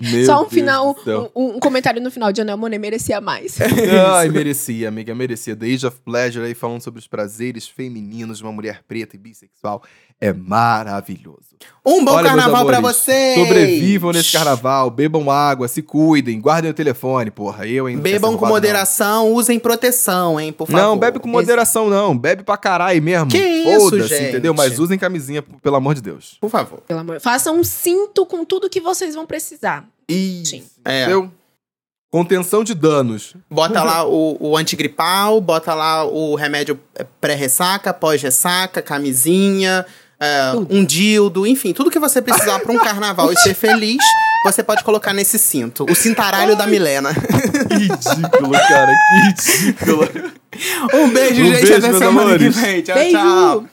[0.00, 0.96] Meu Só um Deus final,
[1.34, 3.58] um, um comentário no final de Anel Monet merecia mais.
[4.14, 5.56] Ai, merecia, amiga, merecia.
[5.56, 9.18] The Age of Pleasure aí falando sobre os prazeres femininos de uma mulher preta e
[9.18, 9.82] bissexual
[10.20, 11.48] é maravilhoso.
[11.84, 13.38] Um bom Olha, carnaval pra amores, vocês!
[13.38, 17.66] Sobrevivam nesse carnaval, bebam água, se cuidem, guardem o telefone, porra.
[17.66, 20.82] Eu ainda Bebam com moderação, usem proteção, hein, por favor.
[20.82, 22.16] Não, bebe com moderação, não.
[22.16, 23.30] Bebe pra caralho mesmo.
[23.30, 24.28] Que isso, Foda-se, gente?
[24.28, 24.52] entendeu?
[24.52, 26.36] Mas usem camisinha, pelo amor de Deus.
[26.40, 26.80] Por favor.
[26.86, 27.20] Pelo amor.
[27.20, 29.88] Façam um cinto com tudo que vocês vão precisar.
[30.08, 30.50] Isso.
[30.50, 30.64] Sim.
[30.84, 31.02] É.
[31.04, 31.30] Entendeu?
[32.10, 33.34] Contenção de danos.
[33.50, 36.80] Bota lá o, o antigripal, bota lá o remédio
[37.20, 39.84] pré-ressaca, pós-ressaca, camisinha,
[40.20, 44.02] é, um dildo, enfim, tudo que você precisar pra um carnaval e ser feliz,
[44.44, 45.86] você pode colocar nesse cinto.
[45.88, 47.10] O cintaralho da Milena.
[47.14, 48.92] Que ridículo, cara.
[48.92, 50.08] Que ridículo.
[50.94, 51.66] Um beijo, Um gente.
[51.66, 52.82] beijo, até semana que vem.
[52.82, 53.18] Tchau, Beijo!
[53.18, 53.66] tchau.